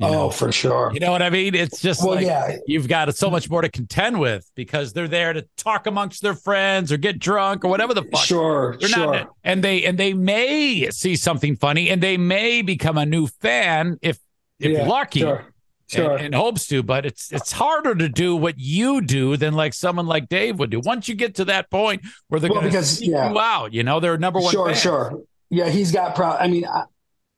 You 0.00 0.08
oh, 0.08 0.12
know, 0.12 0.30
for 0.30 0.50
sure. 0.50 0.90
you 0.92 0.98
know 0.98 1.12
what 1.12 1.22
I 1.22 1.30
mean? 1.30 1.54
It's 1.54 1.80
just 1.80 2.02
Well, 2.02 2.16
like 2.16 2.26
yeah. 2.26 2.56
you've 2.66 2.88
got 2.88 3.14
so 3.14 3.30
much 3.30 3.48
more 3.48 3.62
to 3.62 3.68
contend 3.68 4.18
with 4.18 4.50
because 4.56 4.92
they're 4.92 5.06
there 5.06 5.32
to 5.32 5.46
talk 5.56 5.86
amongst 5.86 6.20
their 6.20 6.34
friends 6.34 6.90
or 6.90 6.96
get 6.96 7.20
drunk 7.20 7.64
or 7.64 7.68
whatever 7.68 7.94
the 7.94 8.02
fuck. 8.02 8.24
Sure, 8.24 8.76
They're 8.80 8.88
sure. 8.88 9.12
not, 9.14 9.30
and 9.44 9.62
they 9.62 9.84
and 9.84 9.96
they 9.96 10.12
may 10.12 10.90
see 10.90 11.14
something 11.14 11.54
funny, 11.54 11.90
and 11.90 12.02
they 12.02 12.16
may 12.16 12.60
become 12.62 12.98
a 12.98 13.06
new 13.06 13.28
fan 13.28 13.96
if 14.02 14.18
if 14.58 14.72
Yeah, 14.72 14.86
lucky, 14.88 15.20
Sure, 15.20 15.44
sure. 15.88 16.16
and, 16.16 16.26
and 16.26 16.34
hopes 16.34 16.66
to. 16.68 16.82
But 16.82 17.06
it's 17.06 17.32
it's 17.32 17.52
harder 17.52 17.94
to 17.94 18.08
do 18.08 18.34
what 18.34 18.58
you 18.58 19.00
do 19.00 19.36
than 19.36 19.54
like 19.54 19.74
someone 19.74 20.08
like 20.08 20.28
Dave 20.28 20.58
would 20.58 20.70
do. 20.70 20.80
Once 20.80 21.08
you 21.08 21.14
get 21.14 21.36
to 21.36 21.44
that 21.46 21.70
point 21.70 22.02
where 22.26 22.40
they're 22.40 22.50
Well, 22.50 22.62
going 22.62 22.72
to 22.72 23.04
yeah. 23.04 23.30
you 23.30 23.38
out, 23.38 23.72
you 23.72 23.84
know, 23.84 24.00
they're 24.00 24.18
number 24.18 24.40
one. 24.40 24.50
Sure, 24.52 24.66
fan. 24.70 24.76
sure. 24.76 25.22
Yeah, 25.50 25.68
he's 25.68 25.92
got 25.92 26.16
pro. 26.16 26.30
I 26.30 26.48
mean, 26.48 26.64
I, 26.66 26.84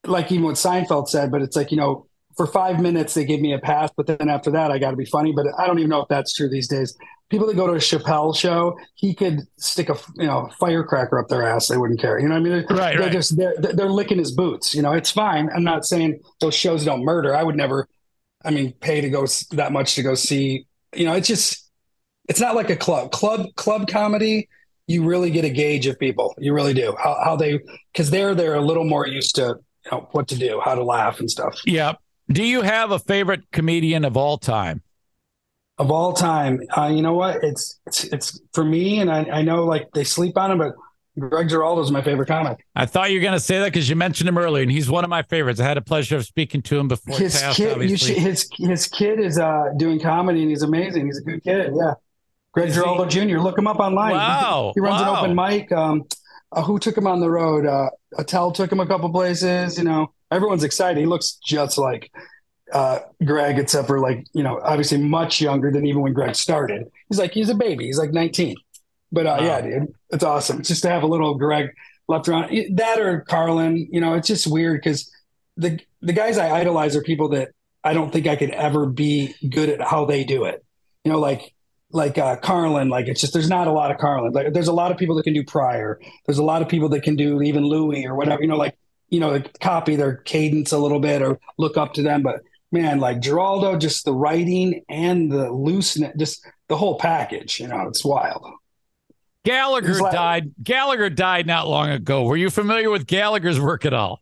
like 0.06 0.32
even 0.32 0.44
what 0.44 0.54
Seinfeld 0.54 1.08
said, 1.08 1.30
but 1.30 1.42
it's 1.42 1.54
like 1.54 1.70
you 1.70 1.76
know, 1.76 2.06
for 2.36 2.46
five 2.46 2.80
minutes 2.80 3.14
they 3.14 3.24
give 3.24 3.40
me 3.40 3.52
a 3.54 3.58
pass, 3.58 3.90
but 3.96 4.06
then 4.06 4.28
after 4.28 4.50
that 4.50 4.70
I 4.70 4.78
got 4.78 4.90
to 4.90 4.96
be 4.96 5.06
funny. 5.06 5.32
But 5.32 5.46
I 5.58 5.66
don't 5.66 5.78
even 5.78 5.90
know 5.90 6.02
if 6.02 6.08
that's 6.08 6.34
true 6.34 6.48
these 6.48 6.68
days. 6.68 6.96
People 7.28 7.46
that 7.48 7.56
go 7.56 7.66
to 7.66 7.72
a 7.72 7.76
Chappelle 7.76 8.36
show, 8.36 8.78
he 8.94 9.12
could 9.14 9.40
stick 9.56 9.88
a 9.88 9.96
you 10.16 10.26
know 10.26 10.48
firecracker 10.60 11.18
up 11.18 11.28
their 11.28 11.42
ass; 11.42 11.66
they 11.66 11.76
wouldn't 11.76 12.00
care. 12.00 12.20
You 12.20 12.28
know 12.28 12.34
what 12.34 12.40
I 12.40 12.42
mean? 12.42 12.52
They're, 12.52 12.76
Right, 12.76 12.96
they're 12.96 13.06
right. 13.06 13.12
just 13.12 13.36
they're 13.36 13.54
they're 13.58 13.88
licking 13.90 14.18
his 14.18 14.30
boots. 14.30 14.74
You 14.74 14.82
know, 14.82 14.92
it's 14.92 15.10
fine. 15.10 15.50
I'm 15.54 15.64
not 15.64 15.84
saying 15.84 16.20
those 16.40 16.54
shows 16.54 16.84
don't 16.84 17.04
murder. 17.04 17.34
I 17.34 17.42
would 17.42 17.56
never. 17.56 17.88
I 18.44 18.50
mean, 18.50 18.72
pay 18.74 19.00
to 19.00 19.08
go 19.10 19.26
that 19.52 19.72
much 19.72 19.96
to 19.96 20.02
go 20.02 20.14
see. 20.14 20.66
You 20.94 21.04
know, 21.06 21.14
it's 21.14 21.26
just 21.26 21.68
it's 22.28 22.38
not 22.38 22.54
like 22.54 22.70
a 22.70 22.76
club. 22.76 23.10
Club 23.10 23.46
club 23.56 23.88
comedy. 23.88 24.48
You 24.86 25.02
really 25.04 25.32
get 25.32 25.44
a 25.44 25.50
gauge 25.50 25.88
of 25.88 25.98
people. 25.98 26.32
You 26.38 26.54
really 26.54 26.74
do. 26.74 26.94
How, 27.02 27.18
how 27.24 27.34
they 27.34 27.58
because 27.92 28.10
they're 28.10 28.36
they're 28.36 28.54
a 28.54 28.60
little 28.60 28.84
more 28.84 29.04
used 29.04 29.34
to 29.34 29.58
you 29.84 29.90
know 29.90 30.08
what 30.12 30.28
to 30.28 30.38
do, 30.38 30.60
how 30.64 30.76
to 30.76 30.84
laugh 30.84 31.18
and 31.18 31.28
stuff. 31.28 31.60
Yeah. 31.64 31.94
Do 32.30 32.44
you 32.44 32.62
have 32.62 32.90
a 32.90 32.98
favorite 32.98 33.50
comedian 33.52 34.04
of 34.04 34.16
all 34.16 34.38
time? 34.38 34.82
Of 35.78 35.90
all 35.90 36.12
time, 36.14 36.60
uh, 36.76 36.86
you 36.86 37.02
know 37.02 37.14
what? 37.14 37.44
It's 37.44 37.78
it's 37.86 38.04
it's 38.04 38.40
for 38.54 38.64
me, 38.64 39.00
and 39.00 39.10
I, 39.10 39.24
I 39.24 39.42
know 39.42 39.64
like 39.64 39.90
they 39.92 40.04
sleep 40.04 40.38
on 40.38 40.50
him, 40.50 40.58
but 40.58 40.74
Greg 41.18 41.48
Giraldo 41.48 41.82
is 41.82 41.90
my 41.90 42.02
favorite 42.02 42.26
comic. 42.26 42.64
I 42.74 42.86
thought 42.86 43.10
you 43.10 43.18
were 43.18 43.22
going 43.22 43.34
to 43.34 43.40
say 43.40 43.58
that 43.58 43.66
because 43.66 43.88
you 43.88 43.94
mentioned 43.94 44.28
him 44.28 44.38
earlier, 44.38 44.62
and 44.62 44.70
he's 44.70 44.90
one 44.90 45.04
of 45.04 45.10
my 45.10 45.22
favorites. 45.22 45.60
I 45.60 45.64
had 45.64 45.76
a 45.76 45.82
pleasure 45.82 46.16
of 46.16 46.24
speaking 46.24 46.62
to 46.62 46.78
him 46.78 46.88
before. 46.88 47.18
His 47.18 47.40
passed, 47.40 47.56
kid, 47.56 47.90
you 47.90 47.96
should, 47.96 48.16
his 48.16 48.48
his 48.56 48.86
kid 48.86 49.20
is 49.20 49.38
uh, 49.38 49.70
doing 49.76 50.00
comedy, 50.00 50.42
and 50.42 50.50
he's 50.50 50.62
amazing. 50.62 51.06
He's 51.06 51.18
a 51.18 51.22
good 51.22 51.44
kid. 51.44 51.72
Yeah, 51.74 51.94
Greg 52.52 52.68
Is 52.68 52.74
he? 52.74 52.80
Giraldo 52.80 53.06
Jr. 53.06 53.38
Look 53.38 53.58
him 53.58 53.66
up 53.66 53.78
online. 53.78 54.12
Wow, 54.12 54.72
he 54.74 54.80
runs 54.80 55.00
wow. 55.00 55.12
an 55.12 55.18
open 55.18 55.36
mic. 55.36 55.72
Um, 55.72 56.04
uh, 56.52 56.62
who 56.62 56.78
took 56.78 56.96
him 56.96 57.06
on 57.06 57.20
the 57.20 57.30
road? 57.30 57.66
Uh, 57.66 57.90
Attell 58.18 58.52
took 58.52 58.70
him 58.72 58.80
a 58.80 58.86
couple 58.86 59.10
places. 59.10 59.78
You 59.78 59.84
know, 59.84 60.12
everyone's 60.30 60.64
excited. 60.64 60.98
He 61.00 61.06
looks 61.06 61.38
just 61.44 61.78
like 61.78 62.10
uh, 62.72 63.00
Greg, 63.24 63.58
except 63.58 63.86
for 63.86 64.00
like 64.00 64.26
you 64.32 64.42
know, 64.42 64.60
obviously 64.62 64.98
much 64.98 65.40
younger 65.40 65.70
than 65.70 65.86
even 65.86 66.02
when 66.02 66.12
Greg 66.12 66.34
started. 66.34 66.90
He's 67.08 67.18
like 67.18 67.32
he's 67.32 67.48
a 67.48 67.54
baby. 67.54 67.86
He's 67.86 67.98
like 67.98 68.12
19. 68.12 68.56
But 69.12 69.26
uh, 69.26 69.36
Wow. 69.38 69.44
yeah, 69.46 69.60
dude, 69.60 69.94
it's 70.10 70.24
awesome. 70.24 70.62
Just 70.62 70.82
to 70.82 70.90
have 70.90 71.02
a 71.04 71.06
little 71.06 71.34
Greg 71.36 71.70
left 72.08 72.28
around 72.28 72.50
that 72.76 72.98
or 73.00 73.20
Carlin. 73.20 73.88
You 73.90 74.00
know, 74.00 74.14
it's 74.14 74.28
just 74.28 74.46
weird 74.46 74.80
because 74.82 75.10
the 75.56 75.78
the 76.02 76.12
guys 76.12 76.38
I 76.38 76.50
idolize 76.50 76.96
are 76.96 77.02
people 77.02 77.28
that 77.30 77.50
I 77.84 77.94
don't 77.94 78.12
think 78.12 78.26
I 78.26 78.34
could 78.36 78.50
ever 78.50 78.86
be 78.86 79.34
good 79.48 79.68
at 79.68 79.80
how 79.80 80.04
they 80.06 80.24
do 80.24 80.44
it. 80.44 80.64
You 81.04 81.12
know, 81.12 81.20
like 81.20 81.54
like 81.92 82.18
uh, 82.18 82.34
Carlin. 82.36 82.88
Like 82.88 83.06
it's 83.06 83.20
just 83.20 83.32
there's 83.32 83.48
not 83.48 83.68
a 83.68 83.72
lot 83.72 83.92
of 83.92 83.98
Carlin. 83.98 84.32
Like 84.32 84.52
there's 84.52 84.66
a 84.68 84.72
lot 84.72 84.90
of 84.90 84.98
people 84.98 85.14
that 85.16 85.22
can 85.22 85.34
do 85.34 85.44
Pryor. 85.44 86.00
There's 86.26 86.38
a 86.38 86.44
lot 86.44 86.62
of 86.62 86.68
people 86.68 86.88
that 86.90 87.04
can 87.04 87.14
do 87.14 87.40
even 87.42 87.64
Louis 87.64 88.04
or 88.06 88.16
whatever. 88.16 88.42
You 88.42 88.48
know, 88.48 88.56
like 88.56 88.76
you 89.08 89.20
know, 89.20 89.40
copy 89.60 89.96
their 89.96 90.16
cadence 90.16 90.72
a 90.72 90.78
little 90.78 91.00
bit 91.00 91.22
or 91.22 91.38
look 91.58 91.76
up 91.76 91.94
to 91.94 92.02
them. 92.02 92.22
But 92.22 92.40
man, 92.72 92.98
like 92.98 93.20
Giraldo, 93.20 93.78
just 93.78 94.04
the 94.04 94.12
writing 94.12 94.84
and 94.88 95.30
the 95.30 95.50
looseness, 95.50 96.12
just 96.18 96.46
the 96.68 96.76
whole 96.76 96.98
package. 96.98 97.60
You 97.60 97.68
know, 97.68 97.86
it's 97.88 98.04
wild. 98.04 98.46
Gallagher 99.44 99.88
He's 99.88 100.00
like- 100.00 100.12
died. 100.12 100.50
Gallagher 100.62 101.08
died 101.10 101.46
not 101.46 101.68
long 101.68 101.90
ago. 101.90 102.24
Were 102.24 102.36
you 102.36 102.50
familiar 102.50 102.90
with 102.90 103.06
Gallagher's 103.06 103.60
work 103.60 103.84
at 103.86 103.94
all? 103.94 104.20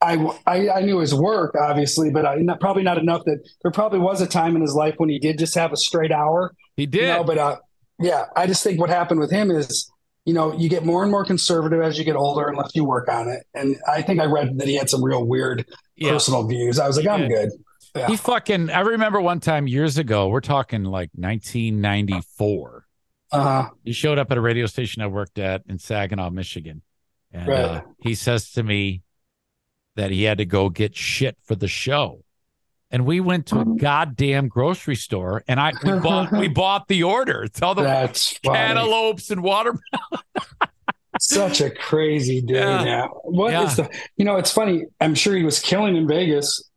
I, 0.00 0.16
I, 0.46 0.68
I 0.70 0.80
knew 0.82 0.98
his 0.98 1.14
work, 1.14 1.54
obviously, 1.54 2.10
but 2.10 2.26
I, 2.26 2.34
not, 2.36 2.60
probably 2.60 2.82
not 2.82 2.98
enough 2.98 3.24
that 3.24 3.38
there 3.62 3.70
probably 3.70 4.00
was 4.00 4.20
a 4.20 4.26
time 4.26 4.54
in 4.54 4.60
his 4.60 4.74
life 4.74 4.94
when 4.98 5.08
he 5.08 5.18
did 5.18 5.38
just 5.38 5.54
have 5.54 5.72
a 5.72 5.76
straight 5.78 6.12
hour. 6.12 6.54
He 6.76 6.84
did. 6.84 7.02
You 7.02 7.08
know, 7.08 7.24
but 7.24 7.38
uh, 7.38 7.56
yeah, 7.98 8.24
I 8.36 8.46
just 8.46 8.62
think 8.62 8.78
what 8.78 8.90
happened 8.90 9.20
with 9.20 9.30
him 9.30 9.50
is, 9.50 9.90
you 10.24 10.32
know, 10.32 10.52
you 10.54 10.68
get 10.68 10.84
more 10.84 11.02
and 11.02 11.10
more 11.10 11.24
conservative 11.24 11.82
as 11.82 11.98
you 11.98 12.04
get 12.04 12.16
older 12.16 12.48
unless 12.48 12.74
you 12.74 12.84
work 12.84 13.08
on 13.08 13.28
it. 13.28 13.46
And 13.54 13.76
I 13.86 14.02
think 14.02 14.20
I 14.20 14.24
read 14.24 14.58
that 14.58 14.66
he 14.66 14.74
had 14.74 14.88
some 14.88 15.04
real 15.04 15.24
weird 15.24 15.66
yeah. 15.96 16.12
personal 16.12 16.44
views. 16.46 16.78
I 16.78 16.86
was 16.86 16.96
like, 16.96 17.06
I'm 17.06 17.28
good. 17.28 17.50
Yeah. 17.94 18.06
He 18.08 18.16
fucking. 18.16 18.70
I 18.70 18.80
remember 18.80 19.20
one 19.20 19.40
time 19.40 19.68
years 19.68 19.98
ago. 19.98 20.28
We're 20.28 20.40
talking 20.40 20.84
like 20.84 21.10
1994. 21.14 22.86
Uh, 23.30 23.68
He 23.84 23.92
showed 23.92 24.18
up 24.18 24.30
at 24.30 24.38
a 24.38 24.40
radio 24.40 24.66
station 24.66 25.02
I 25.02 25.06
worked 25.06 25.38
at 25.38 25.62
in 25.68 25.78
Saginaw, 25.78 26.30
Michigan, 26.30 26.82
and 27.32 27.48
Right. 27.48 27.58
uh, 27.58 27.80
he 28.00 28.14
says 28.14 28.50
to 28.52 28.62
me 28.62 29.02
that 29.96 30.10
he 30.10 30.24
had 30.24 30.38
to 30.38 30.44
go 30.44 30.70
get 30.70 30.96
shit 30.96 31.36
for 31.44 31.54
the 31.54 31.68
show. 31.68 32.23
And 32.94 33.04
we 33.04 33.18
went 33.18 33.46
to 33.46 33.56
a 33.56 33.62
uh-huh. 33.62 33.74
goddamn 33.76 34.46
grocery 34.46 34.94
store, 34.94 35.42
and 35.48 35.58
I 35.58 35.72
we 35.82 35.90
uh-huh. 35.90 36.00
bought 36.00 36.32
we 36.32 36.46
bought 36.46 36.86
the 36.86 37.02
order. 37.02 37.42
It's 37.42 37.60
all 37.60 37.74
the 37.74 37.82
that's 37.82 38.38
funny. 38.38 38.56
cantaloupes 38.56 39.30
and 39.32 39.42
water. 39.42 39.76
Such 41.18 41.60
a 41.60 41.70
crazy 41.70 42.40
dude. 42.40 42.58
Yeah. 42.58 42.84
Yeah. 42.84 43.06
What 43.24 43.52
is 43.52 43.76
Yeah. 43.76 43.88
the, 43.88 44.00
you 44.16 44.24
know, 44.24 44.36
it's 44.36 44.52
funny. 44.52 44.84
I'm 45.00 45.16
sure 45.16 45.34
he 45.34 45.42
was 45.42 45.58
killing 45.58 45.96
in 45.96 46.06
Vegas. 46.06 46.70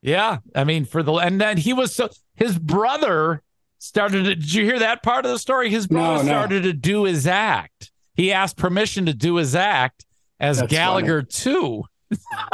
Yeah, 0.00 0.38
I 0.54 0.62
mean 0.62 0.84
for 0.84 1.02
the 1.02 1.14
and 1.14 1.40
then 1.40 1.56
he 1.56 1.72
was 1.72 1.92
so 1.92 2.08
his 2.36 2.56
brother 2.56 3.42
started. 3.80 4.26
To, 4.26 4.34
did 4.36 4.54
you 4.54 4.64
hear 4.64 4.78
that 4.78 5.02
part 5.02 5.24
of 5.24 5.32
the 5.32 5.40
story? 5.40 5.70
His 5.70 5.88
brother 5.88 6.18
No, 6.18 6.22
no. 6.22 6.28
started 6.28 6.62
to 6.62 6.72
do 6.72 7.02
his 7.02 7.26
act. 7.26 7.90
He 8.14 8.32
asked 8.32 8.56
permission 8.56 9.06
to 9.06 9.12
do 9.12 9.34
his 9.36 9.56
act 9.56 10.06
as 10.38 10.58
That's 10.58 10.70
Gallagher 10.70 11.22
too. 11.22 11.82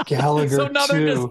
Gallagher 0.07 0.49
So 0.57 0.69
now 0.69 0.87
they're. 0.87 1.27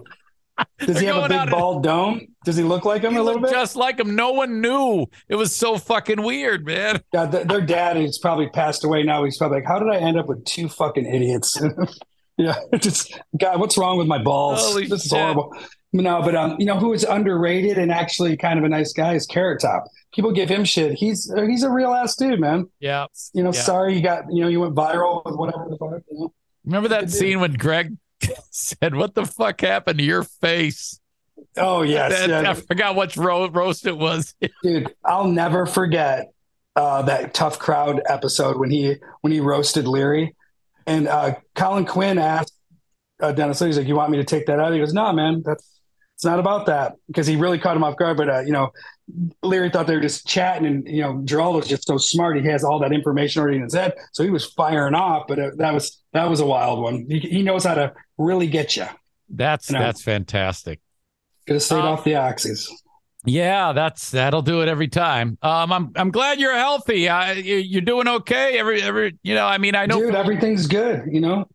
Does 0.78 0.98
he 1.00 1.06
have 1.06 1.24
a 1.24 1.28
big 1.28 1.50
bald 1.50 1.82
dome? 1.82 2.26
Does 2.44 2.56
he 2.56 2.62
look 2.62 2.84
like 2.84 3.02
him 3.02 3.16
a 3.16 3.22
little 3.22 3.40
bit? 3.40 3.50
just 3.50 3.76
like 3.76 3.98
him. 4.00 4.14
No 4.14 4.32
one 4.32 4.60
knew. 4.60 5.06
It 5.28 5.34
was 5.36 5.54
so 5.54 5.76
fucking 5.78 6.22
weird, 6.22 6.64
man. 6.64 7.02
God, 7.12 7.32
th- 7.32 7.46
their 7.46 7.60
dad 7.60 7.96
is 7.96 8.18
probably 8.18 8.48
passed 8.48 8.84
away 8.84 9.02
now. 9.02 9.24
He's 9.24 9.36
probably 9.36 9.58
like, 9.58 9.66
how 9.66 9.78
did 9.78 9.88
I 9.90 9.96
end 9.96 10.18
up 10.18 10.26
with 10.26 10.44
two 10.44 10.68
fucking 10.68 11.06
idiots? 11.06 11.60
yeah, 12.38 12.54
just 12.78 13.18
God, 13.38 13.60
what's 13.60 13.76
wrong 13.76 13.98
with 13.98 14.06
my 14.06 14.22
balls? 14.22 14.60
Holy 14.60 14.86
this 14.86 15.04
is 15.04 15.12
horrible. 15.12 15.54
No, 15.92 16.22
but 16.22 16.34
um, 16.36 16.56
you 16.58 16.66
know 16.66 16.78
who 16.78 16.92
is 16.92 17.02
underrated 17.02 17.76
and 17.76 17.90
actually 17.90 18.36
kind 18.36 18.58
of 18.58 18.64
a 18.64 18.68
nice 18.68 18.92
guy 18.92 19.14
is 19.14 19.26
Carrot 19.26 19.60
Top. 19.60 19.84
People 20.14 20.30
give 20.32 20.48
him 20.48 20.64
shit. 20.64 20.92
He's 20.92 21.30
uh, 21.36 21.42
he's 21.42 21.64
a 21.64 21.70
real 21.70 21.92
ass 21.92 22.14
dude, 22.16 22.38
man. 22.40 22.68
Yeah. 22.78 23.06
You 23.34 23.42
know, 23.42 23.52
Yeah. 23.52 23.60
sorry 23.60 23.96
you 23.96 24.02
got 24.02 24.24
you 24.30 24.42
know 24.42 24.48
you 24.48 24.60
went 24.60 24.74
viral 24.74 25.24
with 25.24 25.34
whatever 25.34 25.66
the 25.68 25.76
fuck. 25.76 26.00
You 26.10 26.18
know? 26.18 26.32
Remember 26.64 26.88
that 26.88 27.10
scene 27.10 27.40
when 27.40 27.54
Greg 27.54 27.96
said, 28.50 28.94
"What 28.94 29.14
the 29.14 29.24
fuck 29.26 29.60
happened 29.60 29.98
to 29.98 30.04
your 30.04 30.22
face?" 30.24 31.00
Oh 31.56 31.82
yes, 31.82 32.12
That- 32.12 32.28
yeah. 32.44 32.50
I 32.50 32.54
forgot 32.54 32.96
which 32.96 33.16
ro- 33.16 33.48
roast 33.48 33.86
it 33.86 33.96
was. 33.96 34.34
dude 34.62 34.94
i'll 35.04 35.26
never 35.28 35.66
forget 35.66 36.32
uh, 36.76 37.02
that 37.02 37.34
tough 37.34 37.58
crowd 37.58 38.00
episode 38.06 38.56
when 38.58 38.70
he 38.70 38.94
when 39.22 39.32
he 39.32 39.40
roasted 39.40 39.88
leary 39.88 40.34
and 40.86 41.08
uh, 41.08 41.34
colin 41.54 41.84
quinn 41.84 42.18
asked 42.18 42.54
uh, 43.20 43.32
dennis 43.32 43.60
Leary, 43.60 43.70
he's 43.70 43.78
like 43.78 43.88
you 43.88 43.96
want 43.96 44.10
me 44.10 44.18
to 44.18 44.24
take 44.24 44.46
that 44.46 44.60
out 44.60 44.72
he 44.72 44.78
goes 44.78 44.94
no 44.94 45.12
man 45.12 45.42
that's 45.44 45.79
it's 46.20 46.24
not 46.26 46.38
about 46.38 46.66
that 46.66 46.96
because 47.06 47.26
he 47.26 47.34
really 47.36 47.58
caught 47.58 47.74
him 47.74 47.82
off 47.82 47.96
guard 47.96 48.14
but 48.18 48.28
uh, 48.28 48.40
you 48.40 48.52
know 48.52 48.70
leary 49.42 49.70
thought 49.70 49.86
they 49.86 49.94
were 49.94 50.02
just 50.02 50.26
chatting 50.26 50.66
and 50.66 50.86
you 50.86 51.00
know 51.00 51.22
Giraldo's 51.24 51.66
just 51.66 51.86
so 51.86 51.96
smart 51.96 52.36
he 52.38 52.46
has 52.48 52.62
all 52.62 52.78
that 52.80 52.92
information 52.92 53.40
already 53.40 53.56
in 53.56 53.62
his 53.62 53.72
head 53.72 53.94
so 54.12 54.22
he 54.22 54.28
was 54.28 54.44
firing 54.44 54.94
off 54.94 55.24
but 55.26 55.38
uh, 55.38 55.50
that 55.56 55.72
was 55.72 56.02
that 56.12 56.28
was 56.28 56.40
a 56.40 56.44
wild 56.44 56.78
one 56.82 57.06
he, 57.08 57.20
he 57.20 57.42
knows 57.42 57.64
how 57.64 57.72
to 57.72 57.94
really 58.18 58.48
get 58.48 58.76
you 58.76 58.84
That's 59.30 59.70
No. 59.70 59.78
that's 59.78 60.02
fantastic. 60.02 60.80
could 61.46 61.54
have 61.54 61.62
stayed 61.62 61.76
Uh, 61.78 61.92
off 61.92 62.04
the 62.04 62.12
oxys 62.12 62.68
Yeah, 63.24 63.72
that's 63.72 64.10
that'll 64.10 64.42
do 64.42 64.60
it 64.62 64.68
every 64.68 64.88
time. 64.88 65.38
Um, 65.42 65.72
I'm 65.72 65.92
I'm 65.96 66.10
glad 66.10 66.38
you're 66.38 66.56
healthy. 66.56 67.08
I, 67.08 67.32
you, 67.32 67.56
you're 67.56 67.82
doing 67.82 68.08
okay. 68.08 68.58
Every 68.58 68.82
every 68.82 69.18
you 69.22 69.34
know, 69.34 69.46
I 69.46 69.56
mean, 69.58 69.74
I 69.74 69.86
know 69.86 70.00
dude 70.00 70.14
everything's 70.14 70.66
good 70.66 71.04
you 71.10 71.20
know 71.20 71.46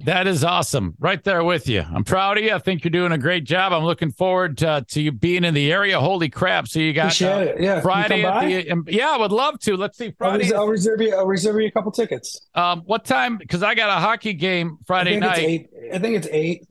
that 0.00 0.26
is 0.26 0.44
awesome. 0.44 0.94
Right 0.98 1.22
there 1.24 1.42
with 1.42 1.68
you. 1.68 1.80
I'm 1.82 2.04
proud 2.04 2.38
of 2.38 2.44
you. 2.44 2.54
I 2.54 2.58
think 2.58 2.84
you're 2.84 2.90
doing 2.90 3.12
a 3.12 3.18
great 3.18 3.44
job. 3.44 3.72
I'm 3.72 3.84
looking 3.84 4.12
forward 4.12 4.58
to, 4.58 4.84
to 4.88 5.02
you 5.02 5.10
being 5.10 5.44
in 5.44 5.54
the 5.54 5.72
area. 5.72 5.98
Holy 5.98 6.28
crap! 6.28 6.68
So 6.68 6.78
you 6.78 6.92
got 6.92 7.20
uh, 7.20 7.54
yeah 7.58 7.80
Friday 7.80 8.18
you 8.18 8.84
the 8.84 8.92
yeah, 8.92 9.10
I 9.10 9.16
would 9.16 9.32
love 9.32 9.58
to. 9.60 9.76
Let's 9.76 9.98
see 9.98 10.06
I'll, 10.06 10.12
Friday. 10.12 10.44
res- 10.44 10.52
I'll 10.52 10.68
reserve 10.68 11.00
you. 11.00 11.16
I'll 11.16 11.26
reserve 11.26 11.60
you 11.60 11.66
a 11.66 11.70
couple 11.70 11.90
tickets. 11.90 12.48
Um, 12.54 12.82
what 12.82 13.04
time? 13.04 13.38
Because 13.38 13.62
I 13.62 13.74
got 13.74 13.88
a 13.88 14.00
hockey 14.00 14.34
game 14.34 14.78
Friday 14.86 15.16
I 15.16 15.18
night. 15.18 15.38
eight. 15.38 15.70
I 15.92 15.98
think 15.98 16.16
it's 16.16 16.28
eight. 16.30 16.66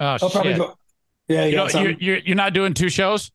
Oh 0.00 0.06
I'll 0.06 0.18
shit! 0.18 0.32
probably 0.32 0.54
go. 0.54 0.74
Yeah, 1.28 1.44
you 1.44 1.56
yeah. 1.56 1.66
know, 1.66 1.80
you're, 1.80 1.92
you're 1.92 2.18
you're 2.18 2.36
not 2.36 2.54
doing 2.54 2.74
two 2.74 2.88
shows. 2.88 3.30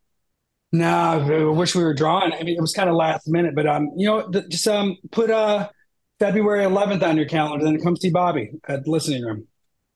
Nah, 0.74 1.26
I 1.26 1.44
wish 1.46 1.76
we 1.76 1.84
were 1.84 1.94
drawing. 1.94 2.34
I 2.34 2.44
mean, 2.44 2.58
it 2.58 2.62
was 2.62 2.74
kind 2.74 2.90
of 2.90 2.96
last 2.96 3.28
minute, 3.30 3.56
but 3.56 3.66
um, 3.66 3.90
you 3.96 4.06
know, 4.06 4.30
just 4.50 4.68
um, 4.68 4.98
put 5.12 5.30
uh 5.30 5.70
February 6.20 6.66
11th 6.66 7.04
on 7.04 7.16
your 7.18 7.28
calendar, 7.28 7.64
then 7.66 7.80
come 7.80 7.96
see 7.96 8.10
Bobby 8.10 8.52
at 8.68 8.84
the 8.86 8.92
listening 8.92 9.24
room. 9.24 9.48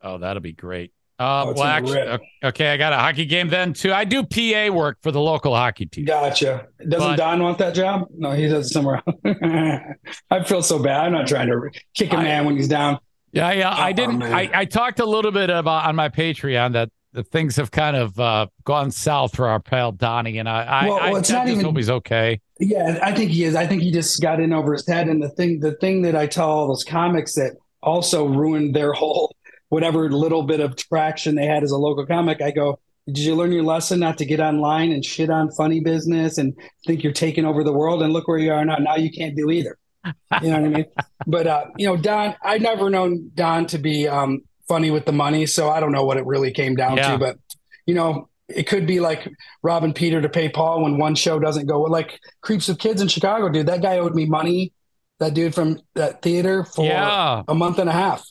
Oh, 0.01 0.17
that'll 0.17 0.41
be 0.41 0.53
great. 0.53 0.91
Um, 1.19 1.27
Oh, 1.49 1.53
well, 1.55 1.63
actually, 1.65 2.19
okay, 2.43 2.73
I 2.73 2.77
got 2.77 2.93
a 2.93 2.97
hockey 2.97 3.25
game 3.25 3.47
then 3.49 3.73
too. 3.73 3.93
I 3.93 4.05
do 4.05 4.23
PA 4.23 4.73
work 4.73 4.97
for 5.03 5.11
the 5.11 5.21
local 5.21 5.55
hockey 5.55 5.85
team. 5.85 6.05
Gotcha. 6.05 6.67
Doesn't 6.79 7.09
But- 7.11 7.15
Don 7.17 7.43
want 7.43 7.59
that 7.59 7.75
job? 7.75 8.07
No, 8.17 8.31
he 8.31 8.47
does 8.47 8.67
it 8.67 8.69
somewhere 8.73 9.03
else. 9.05 9.17
I 10.31 10.43
feel 10.43 10.63
so 10.63 10.79
bad. 10.79 11.05
I'm 11.05 11.11
not 11.11 11.27
trying 11.27 11.47
to 11.47 11.69
kick 11.93 12.11
a 12.13 12.17
I- 12.17 12.23
man 12.23 12.45
when 12.45 12.57
he's 12.57 12.67
down. 12.67 12.97
Yeah, 13.33 13.51
yeah. 13.53 13.69
I 13.69 13.91
Oh, 13.91 13.93
didn't. 13.93 14.17
man. 14.19 14.33
I, 14.33 14.49
I 14.53 14.65
talked 14.65 14.99
a 14.99 15.05
little 15.05 15.31
bit 15.31 15.49
about 15.49 15.85
on 15.85 15.95
my 15.95 16.09
Patreon 16.09 16.73
that 16.73 16.89
things 17.31 17.55
have 17.57 17.71
kind 17.71 17.95
of 17.97 18.19
uh, 18.19 18.47
gone 18.63 18.91
south 18.91 19.35
for 19.35 19.47
our 19.47 19.59
pal 19.59 19.91
Donnie, 19.91 20.37
and 20.37 20.47
I, 20.47 20.63
I, 20.63 20.87
Well, 20.87 20.97
I, 20.99 21.11
well, 21.11 21.19
it's 21.19 21.31
I 21.31 21.35
not 21.39 21.47
even- 21.49 21.65
hope 21.65 21.77
he's 21.77 21.89
okay. 21.89 22.39
Yeah, 22.59 22.99
I 23.01 23.11
think 23.13 23.31
he 23.31 23.43
is. 23.43 23.55
I 23.55 23.65
think 23.65 23.81
he 23.81 23.91
just 23.91 24.21
got 24.21 24.39
in 24.39 24.53
over 24.53 24.73
his 24.73 24.87
head. 24.87 25.07
And 25.07 25.21
the 25.21 25.29
thing, 25.29 25.59
the 25.59 25.73
thing 25.77 26.03
that 26.03 26.15
I 26.15 26.27
tell 26.27 26.49
all 26.49 26.67
those 26.67 26.83
comics 26.83 27.33
that 27.35 27.53
also 27.81 28.25
ruined 28.27 28.75
their 28.75 28.93
whole 29.01 29.35
whatever 29.69 30.11
little 30.11 30.43
bit 30.43 30.59
of 30.59 30.75
traction 30.75 31.33
they 31.35 31.45
had 31.45 31.63
as 31.63 31.71
a 31.71 31.77
local 31.77 32.05
comic, 32.05 32.41
I 32.41 32.51
go, 32.51 32.79
did 33.07 33.17
you 33.19 33.35
learn 33.35 33.51
your 33.51 33.63
lesson 33.63 33.99
not 33.99 34.17
to 34.19 34.25
get 34.25 34.39
online 34.39 34.91
and 34.91 35.03
shit 35.03 35.29
on 35.31 35.49
funny 35.51 35.79
business 35.79 36.37
and 36.37 36.53
think 36.85 37.03
you're 37.03 37.13
taking 37.13 37.45
over 37.45 37.63
the 37.63 37.73
world? 37.73 38.03
And 38.03 38.13
look 38.13 38.27
where 38.27 38.37
you 38.37 38.51
are 38.53 38.63
now. 38.63 38.75
Now 38.75 38.95
you 38.97 39.09
can't 39.11 39.35
do 39.35 39.49
either. 39.49 39.77
You 40.05 40.49
know 40.49 40.61
what 40.61 40.65
I 40.65 40.67
mean? 40.69 40.85
But 41.27 41.47
uh, 41.47 41.65
you 41.77 41.87
know, 41.87 41.97
Don, 41.97 42.35
I've 42.43 42.61
never 42.61 42.89
known 42.91 43.31
Don 43.33 43.65
to 43.67 43.77
be 43.79 44.07
um, 44.07 44.41
funny 44.71 44.89
with 44.89 45.05
the 45.05 45.11
money, 45.11 45.45
so 45.45 45.69
I 45.69 45.81
don't 45.81 45.91
know 45.91 46.05
what 46.05 46.15
it 46.15 46.25
really 46.25 46.51
came 46.51 46.75
down 46.75 46.95
Yeah. 46.95 47.11
to. 47.11 47.17
But 47.17 47.37
you 47.85 47.93
know, 47.93 48.29
it 48.47 48.67
could 48.67 48.87
be 48.87 49.01
like 49.01 49.27
robbing 49.61 49.93
Peter 49.93 50.21
to 50.21 50.29
pay 50.29 50.47
Paul 50.47 50.83
when 50.83 50.97
one 50.97 51.15
show 51.15 51.39
doesn't 51.39 51.65
go. 51.65 51.81
Like 51.81 52.17
Creeps 52.41 52.69
of 52.69 52.77
Kids 52.77 53.01
in 53.01 53.09
Chicago, 53.09 53.49
dude. 53.49 53.67
That 53.67 53.81
guy 53.81 53.97
owed 53.99 54.15
me 54.15 54.25
money. 54.25 54.71
That 55.19 55.33
dude 55.33 55.53
from 55.53 55.79
that 55.95 56.21
theater 56.21 56.63
for 56.63 56.85
yeah, 56.85 57.43
a 57.47 57.53
month 57.53 57.79
and 57.79 57.89
a 57.89 57.91
half. 57.91 58.23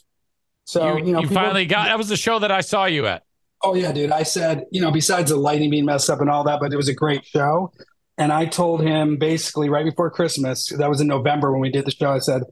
So 0.64 0.96
you, 0.96 1.06
you, 1.06 1.12
know, 1.12 1.20
you 1.20 1.28
people- 1.28 1.42
finally 1.42 1.66
got. 1.66 1.84
That 1.86 1.98
was 1.98 2.08
the 2.08 2.16
show 2.16 2.38
that 2.38 2.50
I 2.50 2.62
saw 2.62 2.86
you 2.86 3.06
at. 3.06 3.22
Oh 3.62 3.74
yeah, 3.74 3.92
dude. 3.92 4.10
I 4.10 4.22
said, 4.22 4.64
you 4.72 4.80
know, 4.80 4.90
besides 4.90 5.30
the 5.30 5.36
lighting 5.36 5.68
being 5.68 5.84
messed 5.84 6.08
up 6.08 6.20
and 6.22 6.30
all 6.30 6.44
that, 6.44 6.58
but 6.60 6.72
it 6.72 6.76
was 6.76 6.88
a 6.88 6.94
great 6.94 7.26
show. 7.26 7.70
And 8.16 8.32
I 8.32 8.46
told 8.46 8.80
him 8.80 9.18
basically 9.18 9.68
right 9.68 9.84
before 9.84 10.10
Christmas, 10.10 10.68
that 10.68 10.88
was 10.88 11.00
in 11.00 11.06
November 11.06 11.52
when 11.52 11.60
we 11.60 11.70
did 11.70 11.84
the 11.84 11.90
show. 11.90 12.10
I 12.10 12.18
said, 12.18 12.42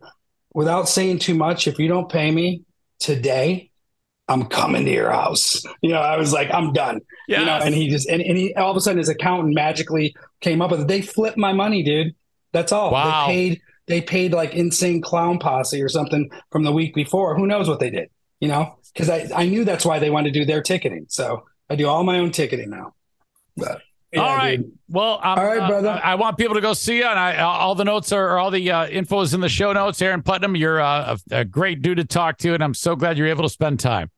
without 0.52 0.88
saying 0.88 1.20
too 1.20 1.34
much, 1.34 1.66
if 1.66 1.78
you 1.78 1.88
don't 1.88 2.10
pay 2.10 2.30
me 2.30 2.62
today, 3.00 3.67
I'm 4.28 4.44
coming 4.46 4.84
to 4.84 4.90
your 4.92 5.10
house. 5.10 5.62
You 5.80 5.90
know, 5.90 6.00
I 6.00 6.16
was 6.16 6.32
like, 6.32 6.52
I'm 6.52 6.72
done. 6.72 7.00
Yeah, 7.26 7.40
You 7.40 7.46
know, 7.46 7.58
and 7.62 7.74
he 7.74 7.88
just 7.88 8.08
and, 8.08 8.20
and 8.20 8.36
he 8.36 8.54
all 8.54 8.70
of 8.70 8.76
a 8.76 8.80
sudden 8.80 8.98
his 8.98 9.08
accountant 9.08 9.54
magically 9.54 10.14
came 10.40 10.60
up 10.60 10.70
with 10.70 10.82
it. 10.82 10.88
They 10.88 11.00
flipped 11.02 11.38
my 11.38 11.52
money, 11.52 11.82
dude. 11.82 12.14
That's 12.52 12.72
all. 12.72 12.90
Wow. 12.90 13.26
They 13.26 13.32
paid 13.32 13.60
they 13.86 14.00
paid 14.02 14.32
like 14.32 14.54
insane 14.54 15.00
clown 15.00 15.38
posse 15.38 15.82
or 15.82 15.88
something 15.88 16.30
from 16.50 16.62
the 16.62 16.72
week 16.72 16.94
before. 16.94 17.36
Who 17.36 17.46
knows 17.46 17.68
what 17.68 17.80
they 17.80 17.90
did? 17.90 18.10
You 18.40 18.48
know? 18.48 18.78
Because 18.92 19.08
I, 19.10 19.28
I 19.34 19.46
knew 19.46 19.64
that's 19.64 19.84
why 19.84 19.98
they 19.98 20.10
wanted 20.10 20.34
to 20.34 20.40
do 20.40 20.44
their 20.44 20.62
ticketing. 20.62 21.06
So 21.08 21.44
I 21.70 21.76
do 21.76 21.88
all 21.88 22.04
my 22.04 22.18
own 22.18 22.30
ticketing 22.30 22.70
now. 22.70 22.94
But 23.56 23.80
Yeah, 24.12 24.20
all 24.22 24.36
right. 24.36 24.56
dude. 24.56 24.72
Well, 24.88 25.20
um, 25.22 25.38
All 25.38 25.44
right, 25.44 25.60
uh, 25.60 25.68
brother. 25.68 26.00
I 26.02 26.14
want 26.14 26.38
people 26.38 26.54
to 26.54 26.60
go 26.60 26.72
see 26.72 26.98
you, 26.98 27.04
and 27.04 27.18
I 27.18 27.38
all 27.38 27.74
the 27.74 27.84
notes 27.84 28.10
are 28.12 28.30
or 28.30 28.38
all 28.38 28.50
the 28.50 28.70
uh, 28.70 28.86
info 28.88 29.20
is 29.20 29.34
in 29.34 29.40
the 29.40 29.48
show 29.48 29.72
notes. 29.72 30.00
Aaron 30.00 30.22
Putnam, 30.22 30.56
you're 30.56 30.80
uh, 30.80 31.16
a, 31.30 31.40
a 31.40 31.44
great 31.44 31.82
dude 31.82 31.98
to 31.98 32.04
talk 32.04 32.38
to, 32.38 32.54
and 32.54 32.62
I'm 32.64 32.74
so 32.74 32.96
glad 32.96 33.18
you're 33.18 33.26
able 33.26 33.42
to 33.42 33.50
spend 33.50 33.80
time. 33.80 34.10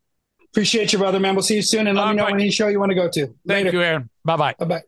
Appreciate 0.53 0.93
you, 0.93 0.99
brother, 0.99 1.21
man. 1.21 1.35
We'll 1.35 1.43
see 1.43 1.57
you 1.57 1.63
soon, 1.63 1.87
and 1.87 1.97
let 1.97 2.05
All 2.05 2.11
me 2.11 2.17
know 2.17 2.25
right. 2.25 2.35
any 2.35 2.51
show 2.51 2.69
you 2.69 2.81
want 2.81 2.91
to 2.91 2.97
go 2.97 3.09
to. 3.09 3.27
Thank 3.27 3.67
Later. 3.67 3.71
you, 3.73 3.83
Aaron. 3.83 4.11
Bye 4.25 4.37
bye. 4.37 4.55
Bye 4.59 4.65
bye. 4.65 4.83